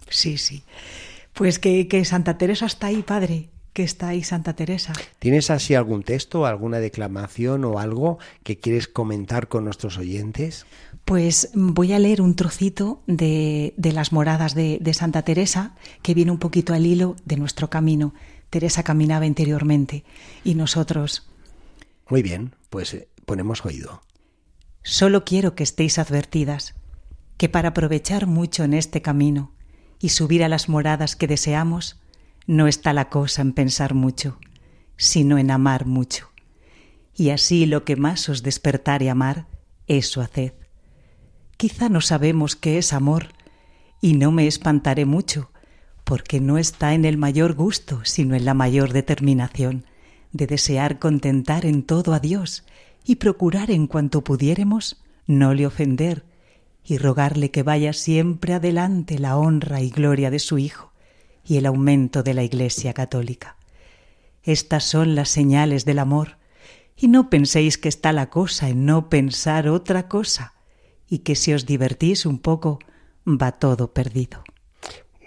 Sí, 0.09 0.37
sí. 0.37 0.63
Pues 1.31 1.57
que, 1.57 2.03
Santa 2.03 2.37
Teresa 2.37 2.65
está 2.65 2.87
ahí, 2.87 3.01
padre, 3.01 3.47
que 3.71 3.83
está 3.83 4.09
ahí 4.09 4.23
Santa 4.23 4.53
Teresa. 4.53 4.91
¿Tienes 5.19 5.49
así 5.49 5.73
algún 5.73 6.03
texto, 6.03 6.45
alguna 6.45 6.79
declamación 6.79 7.63
o 7.63 7.79
algo 7.79 8.19
que 8.43 8.59
quieres 8.59 8.89
comentar 8.89 9.47
con 9.47 9.63
nuestros 9.63 9.97
oyentes? 9.97 10.65
Pues 11.05 11.49
voy 11.53 11.93
a 11.93 11.99
leer 11.99 12.21
un 12.21 12.35
trocito 12.35 13.01
de, 13.07 13.73
las 13.77 14.11
moradas 14.11 14.53
de, 14.53 14.79
de, 14.81 14.93
Santa 14.93 15.21
Teresa, 15.21 15.77
que 16.01 16.13
viene 16.13 16.31
un 16.31 16.39
poquito 16.39 16.73
al 16.73 16.85
hilo 16.85 17.15
de 17.23 17.37
nuestro 17.37 17.69
camino. 17.69 18.13
Teresa 18.49 18.83
caminaba 18.83 19.25
interiormente 19.25 20.03
y 20.43 20.55
nosotros. 20.55 21.25
Muy 22.09 22.21
bien, 22.21 22.53
pues 22.69 22.93
eh, 22.95 23.07
ponemos 23.25 23.63
oído. 23.63 24.01
Solo 24.83 25.23
quiero 25.23 25.55
que 25.55 25.63
estéis 25.63 25.97
advertidas 25.97 26.75
que 27.37 27.47
para 27.47 27.69
aprovechar 27.69 28.27
mucho 28.27 28.65
en 28.65 28.73
este 28.73 29.01
camino 29.01 29.53
y 29.99 30.09
subir 30.09 30.43
a 30.43 30.49
las 30.49 30.67
moradas 30.67 31.15
que 31.15 31.27
deseamos, 31.27 32.01
no 32.47 32.67
está 32.67 32.91
la 32.91 33.09
cosa 33.09 33.41
en 33.41 33.53
pensar 33.53 33.93
mucho, 33.93 34.37
sino 34.97 35.37
en 35.37 35.51
amar 35.51 35.85
mucho. 35.85 36.31
Y 37.15 37.29
así 37.29 37.65
lo 37.65 37.85
que 37.85 37.95
más 37.95 38.27
os 38.27 38.43
despertare 38.43 39.09
amar, 39.09 39.47
eso 39.87 40.21
haced. 40.21 40.53
Quizá 41.55 41.87
no 41.87 42.01
sabemos 42.01 42.57
qué 42.57 42.77
es 42.77 42.91
amor, 42.91 43.29
y 44.01 44.15
no 44.15 44.31
me 44.31 44.47
espantaré 44.47 45.05
mucho, 45.05 45.51
porque 46.03 46.41
no 46.41 46.57
está 46.57 46.93
en 46.93 47.05
el 47.05 47.17
mayor 47.17 47.53
gusto, 47.53 48.01
sino 48.03 48.35
en 48.35 48.43
la 48.43 48.53
mayor 48.53 48.91
determinación 48.91 49.85
de 50.33 50.47
desear 50.47 50.99
contentar 50.99 51.65
en 51.65 51.83
todo 51.83 52.13
a 52.13 52.19
Dios 52.19 52.65
y 53.05 53.15
procurar 53.15 53.71
en 53.71 53.87
cuanto 53.87 54.23
pudiéremos 54.23 55.03
no 55.25 55.53
le 55.53 55.65
ofender 55.65 56.25
y 56.83 56.97
rogarle 56.97 57.51
que 57.51 57.63
vaya 57.63 57.93
siempre 57.93 58.53
adelante 58.53 59.19
la 59.19 59.37
honra 59.37 59.81
y 59.81 59.89
gloria 59.89 60.29
de 60.29 60.39
su 60.39 60.57
Hijo 60.57 60.91
y 61.45 61.57
el 61.57 61.65
aumento 61.65 62.23
de 62.23 62.33
la 62.33 62.43
Iglesia 62.43 62.93
católica. 62.93 63.57
Estas 64.43 64.83
son 64.83 65.15
las 65.15 65.29
señales 65.29 65.85
del 65.85 65.99
amor, 65.99 66.37
y 66.97 67.07
no 67.07 67.29
penséis 67.29 67.77
que 67.77 67.89
está 67.89 68.11
la 68.11 68.29
cosa 68.29 68.69
en 68.69 68.85
no 68.85 69.09
pensar 69.09 69.67
otra 69.67 70.07
cosa, 70.07 70.53
y 71.07 71.19
que 71.19 71.35
si 71.35 71.53
os 71.53 71.65
divertís 71.65 72.25
un 72.25 72.39
poco, 72.39 72.79
va 73.25 73.53
todo 73.53 73.93
perdido. 73.93 74.43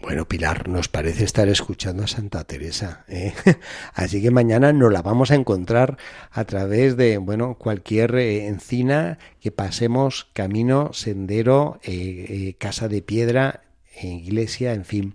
Bueno, 0.02 0.28
Pilar, 0.28 0.68
nos 0.68 0.88
parece 0.88 1.24
estar 1.24 1.48
escuchando 1.48 2.04
a 2.04 2.06
Santa 2.06 2.44
Teresa. 2.44 3.04
¿eh? 3.08 3.32
Así 3.94 4.20
que 4.20 4.30
mañana 4.30 4.72
nos 4.72 4.92
la 4.92 5.02
vamos 5.02 5.30
a 5.30 5.34
encontrar 5.34 5.96
a 6.30 6.44
través 6.44 6.96
de, 6.96 7.18
bueno, 7.18 7.56
cualquier 7.58 8.14
eh, 8.16 8.46
encina 8.46 9.18
que 9.40 9.50
pasemos, 9.50 10.28
camino, 10.32 10.92
sendero, 10.92 11.80
eh, 11.82 12.54
casa 12.58 12.88
de 12.88 13.02
piedra, 13.02 13.62
iglesia, 14.02 14.74
en 14.74 14.84
fin. 14.84 15.14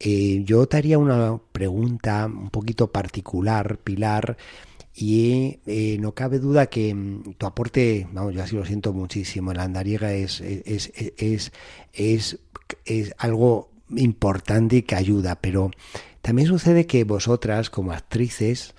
yo 0.00 0.66
te 0.66 0.76
haría 0.76 0.98
una 0.98 1.38
pregunta 1.52 2.26
un 2.26 2.50
poquito 2.50 2.90
particular, 2.90 3.78
Pilar, 3.78 4.36
y 4.94 5.60
no 6.00 6.12
cabe 6.14 6.40
duda 6.40 6.66
que 6.66 6.92
mm, 6.92 7.34
tu 7.34 7.46
aporte, 7.46 8.08
vamos, 8.12 8.34
yo 8.34 8.42
así 8.42 8.56
lo 8.56 8.64
siento 8.64 8.92
muchísimo, 8.92 9.52
la 9.54 9.62
andariega 9.62 10.12
es, 10.12 10.40
es, 10.40 10.92
es, 10.96 11.52
es, 11.92 12.40
es 12.84 13.14
algo 13.18 13.70
importante 13.96 14.76
y 14.76 14.82
que 14.82 14.96
ayuda, 14.96 15.36
pero 15.40 15.70
también 16.22 16.48
sucede 16.48 16.86
que 16.86 17.04
vosotras 17.04 17.70
como 17.70 17.92
actrices 17.92 18.74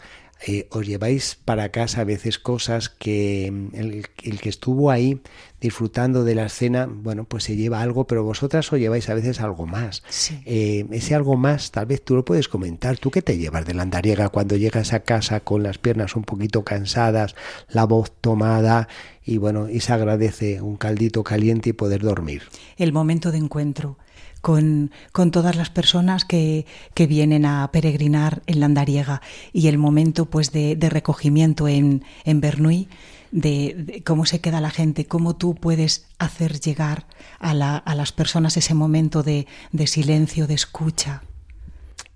eh, 0.47 0.67
os 0.71 0.87
lleváis 0.87 1.35
para 1.43 1.67
casa 1.67 1.99
a 1.99 2.05
veces 2.05 2.39
cosas 2.39 2.87
que 2.87 3.51
mm, 3.51 3.75
el, 3.75 4.39
que 4.39 4.47
estuvo 4.47 4.89
ahí 4.89 5.21
disfrutando 5.59 6.23
de 6.23 6.33
la 6.33 6.45
escena, 6.45 6.87
bueno, 6.89 7.25
pues 7.25 7.43
se 7.43 7.57
lleva 7.57 7.81
algo, 7.81 8.07
pero 8.07 8.23
vosotras 8.23 8.71
os 8.71 8.79
lleváis 8.79 9.09
a 9.09 9.13
veces 9.13 9.41
algo 9.41 9.65
más. 9.67 10.01
Eh, 10.45 10.85
ese 10.91 11.13
algo 11.13 11.35
más, 11.35 11.71
tal 11.71 11.87
vez 11.87 12.01
tú 12.01 12.15
lo 12.15 12.23
puedes 12.23 12.47
comentar. 12.47 12.97
¿Tú 12.97 13.11
qué 13.11 13.21
te 13.21 13.37
llevas 13.37 13.65
de 13.65 13.73
la 13.73 13.83
andariega 13.83 14.29
cuando 14.29 14.55
llegas 14.55 14.93
a 14.93 15.01
casa 15.01 15.41
con 15.41 15.61
las 15.61 15.77
piernas 15.77 16.15
un 16.15 16.23
poquito 16.23 16.63
cansadas, 16.63 17.35
la 17.67 17.83
voz 17.83 18.13
tomada 18.21 18.87
y 19.25 19.37
bueno, 19.37 19.69
y 19.69 19.81
se 19.81 19.91
agradece 19.91 20.61
un 20.61 20.77
caldito 20.77 21.25
caliente 21.25 21.71
y 21.71 21.73
poder 21.73 22.01
dormir? 22.01 22.43
El 22.77 22.93
momento 22.93 23.33
de 23.33 23.39
encuentro 23.39 23.97
con, 24.41 24.91
con 25.11 25.31
todas 25.31 25.55
las 25.55 25.69
personas 25.69 26.25
que, 26.25 26.65
que, 26.93 27.07
vienen 27.07 27.45
a 27.45 27.69
peregrinar 27.71 28.41
en 28.47 28.59
la 28.59 28.65
Andariega 28.67 29.21
y 29.53 29.67
el 29.67 29.77
momento 29.77 30.25
pues 30.25 30.51
de, 30.51 30.75
de 30.75 30.89
recogimiento 30.89 31.67
en, 31.67 32.03
en 32.23 32.41
Bernuy, 32.41 32.87
de, 33.31 34.01
cómo 34.05 34.25
se 34.25 34.41
queda 34.41 34.61
la 34.61 34.71
gente, 34.71 35.05
cómo 35.05 35.35
tú 35.35 35.55
puedes 35.55 36.05
hacer 36.17 36.59
llegar 36.59 37.05
a, 37.39 37.53
la, 37.53 37.77
a 37.77 37.95
las 37.95 38.11
personas 38.11 38.57
ese 38.57 38.73
momento 38.73 39.23
de, 39.23 39.47
de 39.71 39.87
silencio, 39.87 40.47
de 40.47 40.55
escucha 40.55 41.23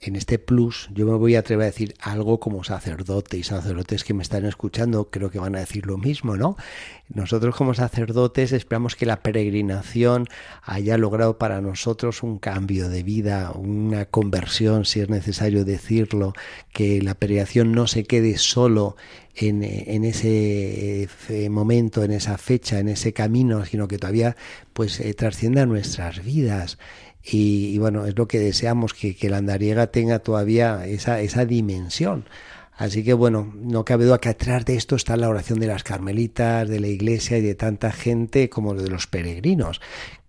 en 0.09 0.15
este 0.15 0.39
plus 0.39 0.89
yo 0.93 1.05
me 1.05 1.17
voy 1.17 1.35
a 1.35 1.39
atrever 1.39 1.63
a 1.63 1.71
decir 1.71 1.93
algo 1.99 2.39
como 2.39 2.63
sacerdote 2.63 3.37
y 3.37 3.43
sacerdotes 3.43 4.03
que 4.03 4.13
me 4.13 4.23
están 4.23 4.45
escuchando 4.45 5.09
creo 5.09 5.29
que 5.29 5.39
van 5.39 5.55
a 5.55 5.59
decir 5.59 5.85
lo 5.85 5.97
mismo, 5.97 6.35
¿no? 6.37 6.57
Nosotros 7.09 7.55
como 7.55 7.73
sacerdotes 7.73 8.53
esperamos 8.53 8.95
que 8.95 9.05
la 9.05 9.21
peregrinación 9.21 10.27
haya 10.63 10.97
logrado 10.97 11.37
para 11.37 11.61
nosotros 11.61 12.23
un 12.23 12.39
cambio 12.39 12.89
de 12.89 13.03
vida, 13.03 13.51
una 13.51 14.05
conversión, 14.05 14.85
si 14.85 15.01
es 15.01 15.09
necesario 15.09 15.65
decirlo, 15.65 16.33
que 16.71 17.01
la 17.01 17.13
peregrinación 17.13 17.71
no 17.71 17.87
se 17.87 18.05
quede 18.05 18.37
solo 18.37 18.95
en, 19.35 19.63
ese 20.03 21.07
momento, 21.49 22.03
en 22.03 22.11
esa 22.11 22.37
fecha, 22.37 22.79
en 22.79 22.89
ese 22.89 23.13
camino, 23.13 23.65
sino 23.65 23.87
que 23.87 23.97
todavía 23.97 24.35
pues 24.73 24.99
eh, 24.99 25.13
trascienda 25.13 25.65
nuestras 25.65 26.23
vidas. 26.23 26.77
Y, 27.23 27.77
bueno, 27.77 28.05
es 28.05 28.17
lo 28.17 28.27
que 28.27 28.39
deseamos, 28.39 28.93
que, 28.93 29.15
que 29.15 29.29
la 29.29 29.37
andariega 29.37 29.87
tenga 29.87 30.19
todavía 30.19 30.85
esa, 30.85 31.21
esa 31.21 31.45
dimensión. 31.45 32.25
Así 32.75 33.03
que 33.03 33.13
bueno, 33.13 33.53
no 33.55 33.85
cabe 33.85 34.05
duda 34.05 34.17
que 34.17 34.29
atrás 34.29 34.65
de 34.65 34.75
esto 34.75 34.95
está 34.95 35.15
la 35.15 35.29
oración 35.29 35.59
de 35.59 35.67
las 35.67 35.83
carmelitas, 35.83 36.67
de 36.67 36.79
la 36.79 36.87
iglesia 36.87 37.37
y 37.37 37.41
de 37.41 37.55
tanta 37.55 37.91
gente 37.91 38.49
como 38.49 38.73
de 38.73 38.89
los 38.89 39.05
peregrinos, 39.05 39.79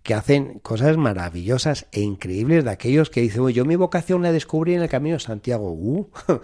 que 0.02 0.12
hacen 0.12 0.58
cosas 0.58 0.98
maravillosas 0.98 1.86
e 1.90 2.02
increíbles 2.02 2.62
de 2.62 2.70
aquellos 2.70 3.08
que 3.08 3.22
dicen, 3.22 3.48
yo 3.48 3.64
mi 3.64 3.76
vocación 3.76 4.22
la 4.22 4.32
descubrí 4.32 4.74
en 4.74 4.82
el 4.82 4.90
Camino 4.90 5.16
de 5.16 5.20
Santiago. 5.20 5.74
Uh, 6.28 6.38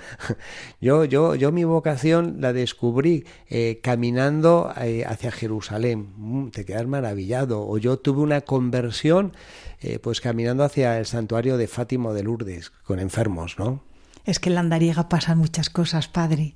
yo, 0.80 1.04
yo, 1.04 1.34
yo 1.34 1.52
mi 1.52 1.64
vocación 1.64 2.38
la 2.40 2.54
descubrí 2.54 3.26
eh, 3.48 3.80
caminando 3.82 4.72
eh, 4.80 5.04
hacia 5.06 5.30
Jerusalén. 5.30 6.08
Mm, 6.16 6.48
te 6.48 6.64
quedas 6.64 6.86
maravillado. 6.86 7.66
O 7.66 7.76
yo 7.76 7.98
tuve 7.98 8.22
una 8.22 8.40
conversión 8.40 9.32
eh, 9.80 9.98
pues 9.98 10.20
caminando 10.20 10.64
hacia 10.64 10.98
el 10.98 11.06
santuario 11.06 11.56
de 11.56 11.68
Fátima 11.68 12.12
de 12.12 12.22
Lourdes 12.22 12.70
con 12.84 12.98
enfermos, 12.98 13.58
¿no? 13.58 13.82
Es 14.24 14.38
que 14.38 14.50
en 14.50 14.54
la 14.54 14.60
andariega 14.60 15.08
pasan 15.08 15.38
muchas 15.38 15.70
cosas, 15.70 16.08
padre 16.08 16.54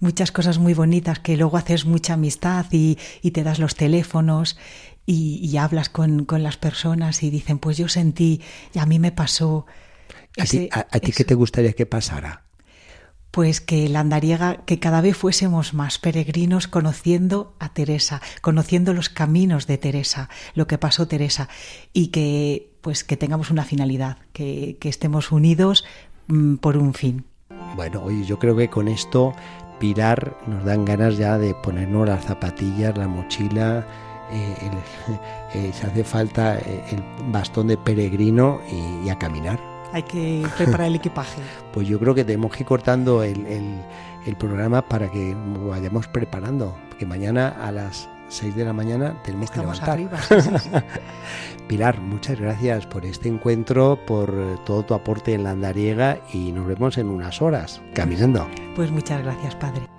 muchas 0.00 0.32
cosas 0.32 0.58
muy 0.58 0.74
bonitas 0.74 1.20
que 1.20 1.36
luego 1.36 1.56
haces 1.56 1.84
mucha 1.86 2.14
amistad 2.14 2.66
y, 2.72 2.98
y 3.22 3.30
te 3.30 3.44
das 3.44 3.60
los 3.60 3.76
teléfonos 3.76 4.58
y, 5.06 5.56
hablas 5.56 5.88
con, 5.88 6.26
las 6.28 6.56
personas 6.56 7.22
y 7.22 7.30
dicen, 7.30 7.58
pues 7.58 7.76
yo 7.76 7.88
sentí 7.88 8.40
y 8.72 8.78
a 8.78 8.86
mí 8.86 8.98
me 8.98 9.12
pasó. 9.12 9.66
¿A, 10.38 10.44
ti, 10.44 11.12
qué 11.12 11.24
te 11.24 11.34
gustaría 11.34 11.72
que 11.72 11.86
pasara? 11.86 12.44
Pues 13.32 13.60
que 13.60 13.88
la 13.88 14.00
andariega, 14.00 14.58
que 14.64 14.78
cada 14.78 15.00
vez 15.00 15.16
fuésemos 15.16 15.74
más 15.74 15.98
peregrinos 15.98 16.68
conociendo 16.68 17.54
a 17.58 17.70
Teresa, 17.70 18.22
conociendo 18.42 18.94
los 18.94 19.08
caminos 19.08 19.66
de 19.66 19.78
Teresa, 19.78 20.28
lo 20.54 20.68
que 20.68 20.78
pasó 20.78 21.08
Teresa, 21.08 21.48
y 21.92 22.08
que 22.08 22.72
pues 22.82 23.04
que 23.04 23.16
tengamos 23.16 23.50
una 23.50 23.64
finalidad, 23.64 24.18
que, 24.32 24.76
estemos 24.82 25.32
unidos 25.32 25.84
mm, 26.28 26.56
por 26.56 26.76
un 26.76 26.94
fin. 26.94 27.24
Bueno, 27.74 28.02
oye, 28.04 28.24
yo 28.24 28.38
creo 28.38 28.56
que 28.56 28.68
con 28.68 28.88
esto, 28.88 29.34
Pilar, 29.80 30.36
nos 30.46 30.64
dan 30.64 30.84
ganas 30.84 31.16
ya 31.16 31.38
de 31.38 31.54
ponernos 31.54 32.06
las 32.06 32.24
zapatillas, 32.24 32.98
la 32.98 33.08
mochila, 33.08 33.86
eh, 34.32 34.70
eh, 35.54 35.70
se 35.72 35.86
hace 35.86 36.04
falta 36.04 36.58
eh, 36.58 36.84
el 36.90 37.02
bastón 37.30 37.68
de 37.68 37.76
peregrino 37.76 38.60
y, 39.04 39.08
a 39.08 39.18
caminar. 39.18 39.71
Hay 39.92 40.02
que 40.02 40.46
preparar 40.56 40.88
el 40.88 40.96
equipaje. 40.96 41.40
Pues 41.72 41.88
yo 41.88 41.98
creo 41.98 42.14
que 42.14 42.24
tenemos 42.24 42.52
que 42.52 42.64
ir 42.64 42.66
cortando 42.66 43.22
el, 43.22 43.80
programa 44.38 44.82
para 44.82 45.10
que 45.10 45.34
vayamos 45.66 46.06
preparando, 46.06 46.76
que 46.98 47.06
mañana 47.06 47.48
a 47.48 47.72
las 47.72 48.10
6 48.28 48.54
de 48.54 48.64
la 48.64 48.74
mañana 48.74 49.16
tenemos 49.24 49.50
que 49.50 49.60
levantar. 49.60 49.90
Arriba, 49.90 50.18
Pilar, 51.68 52.00
muchas 52.00 52.38
gracias 52.38 52.86
por 52.86 53.06
este 53.06 53.28
encuentro, 53.28 53.98
por 54.06 54.62
todo 54.64 54.82
tu 54.84 54.92
aporte 54.92 55.32
en 55.32 55.44
la 55.44 55.52
andariega 55.52 56.18
y 56.32 56.52
nos 56.52 56.66
vemos 56.66 56.98
en 56.98 57.08
unas 57.08 57.40
horas 57.40 57.80
caminando. 57.94 58.46
Pues 58.76 58.90
muchas 58.90 59.22
gracias, 59.22 59.54
Padre. 59.56 59.91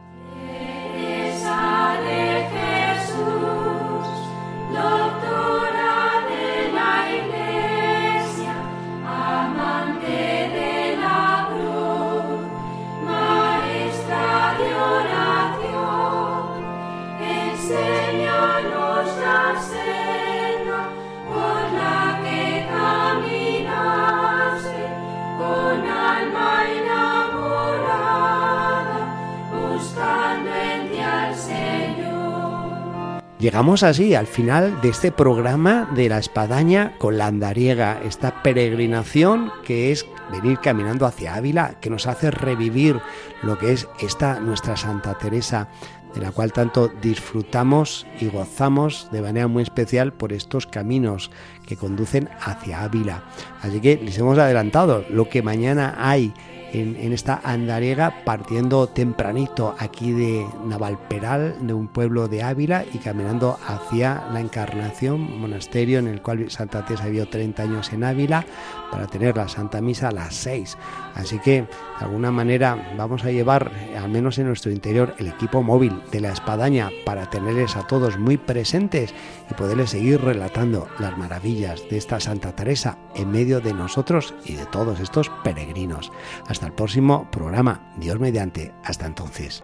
Llegamos 33.53 33.83
así 33.83 34.15
al 34.15 34.25
final 34.25 34.81
de 34.81 34.89
este 34.89 35.11
programa 35.11 35.87
de 35.93 36.09
la 36.09 36.17
espadaña 36.17 36.97
con 36.97 37.19
la 37.19 37.27
andariega, 37.27 38.01
esta 38.03 38.41
peregrinación 38.41 39.51
que 39.63 39.91
es 39.91 40.07
venir 40.31 40.57
caminando 40.57 41.05
hacia 41.05 41.35
Ávila, 41.35 41.75
que 41.79 41.91
nos 41.91 42.07
hace 42.07 42.31
revivir 42.31 42.99
lo 43.43 43.59
que 43.59 43.73
es 43.73 43.87
esta 43.99 44.39
nuestra 44.39 44.75
Santa 44.75 45.19
Teresa, 45.19 45.69
de 46.15 46.21
la 46.21 46.31
cual 46.31 46.51
tanto 46.51 46.87
disfrutamos 46.99 48.07
y 48.19 48.25
gozamos 48.25 49.09
de 49.11 49.21
manera 49.21 49.47
muy 49.47 49.61
especial 49.61 50.13
por 50.13 50.33
estos 50.33 50.65
caminos 50.65 51.29
que 51.67 51.77
conducen 51.77 52.29
hacia 52.41 52.81
Ávila. 52.81 53.23
Así 53.61 53.79
que 53.81 53.97
les 53.97 54.17
hemos 54.17 54.39
adelantado 54.39 55.05
lo 55.11 55.29
que 55.29 55.43
mañana 55.43 55.93
hay 55.99 56.33
en, 56.73 57.13
esta 57.13 57.39
andariega 57.43 58.23
partiendo 58.25 58.87
tempranito 58.87 59.75
aquí 59.77 60.11
de 60.11 60.45
Navalperal, 60.65 61.55
de 61.65 61.73
un 61.73 61.87
pueblo 61.87 62.27
de 62.27 62.43
Ávila, 62.43 62.83
y 62.91 62.97
caminando 62.97 63.57
hacia 63.65 64.23
la 64.33 64.41
Encarnación, 64.41 65.39
monasterio 65.39 65.99
en 65.99 66.07
el 66.07 66.21
cual 66.21 66.49
Santa 66.49 66.85
Teresa 66.85 67.05
vivió 67.05 67.27
30 67.29 67.63
años 67.63 67.93
en 67.93 68.03
Ávila, 68.03 68.45
para 68.93 69.07
tener 69.07 69.35
la 69.35 69.47
Santa 69.47 69.81
Misa 69.81 70.09
a 70.09 70.11
las 70.11 70.35
6. 70.35 70.77
Así 71.15 71.39
que, 71.39 71.63
de 71.63 71.67
alguna 71.99 72.31
manera, 72.31 72.93
vamos 72.95 73.23
a 73.25 73.31
llevar, 73.31 73.71
al 73.97 74.09
menos 74.09 74.37
en 74.37 74.45
nuestro 74.45 74.71
interior, 74.71 75.15
el 75.17 75.27
equipo 75.27 75.63
móvil 75.63 75.99
de 76.11 76.21
la 76.21 76.31
espadaña 76.31 76.91
para 77.03 77.27
tenerles 77.31 77.75
a 77.75 77.87
todos 77.87 78.19
muy 78.19 78.37
presentes 78.37 79.15
y 79.49 79.53
poderles 79.55 79.89
seguir 79.89 80.21
relatando 80.21 80.87
las 80.99 81.17
maravillas 81.17 81.81
de 81.89 81.97
esta 81.97 82.19
Santa 82.19 82.55
Teresa 82.55 82.99
en 83.15 83.31
medio 83.31 83.61
de 83.61 83.73
nosotros 83.73 84.35
y 84.45 84.53
de 84.53 84.67
todos 84.67 84.99
estos 84.99 85.31
peregrinos. 85.43 86.11
Hasta 86.47 86.67
el 86.67 86.73
próximo 86.73 87.27
programa. 87.31 87.91
Dios 87.97 88.19
mediante. 88.19 88.73
Hasta 88.83 89.07
entonces. 89.07 89.63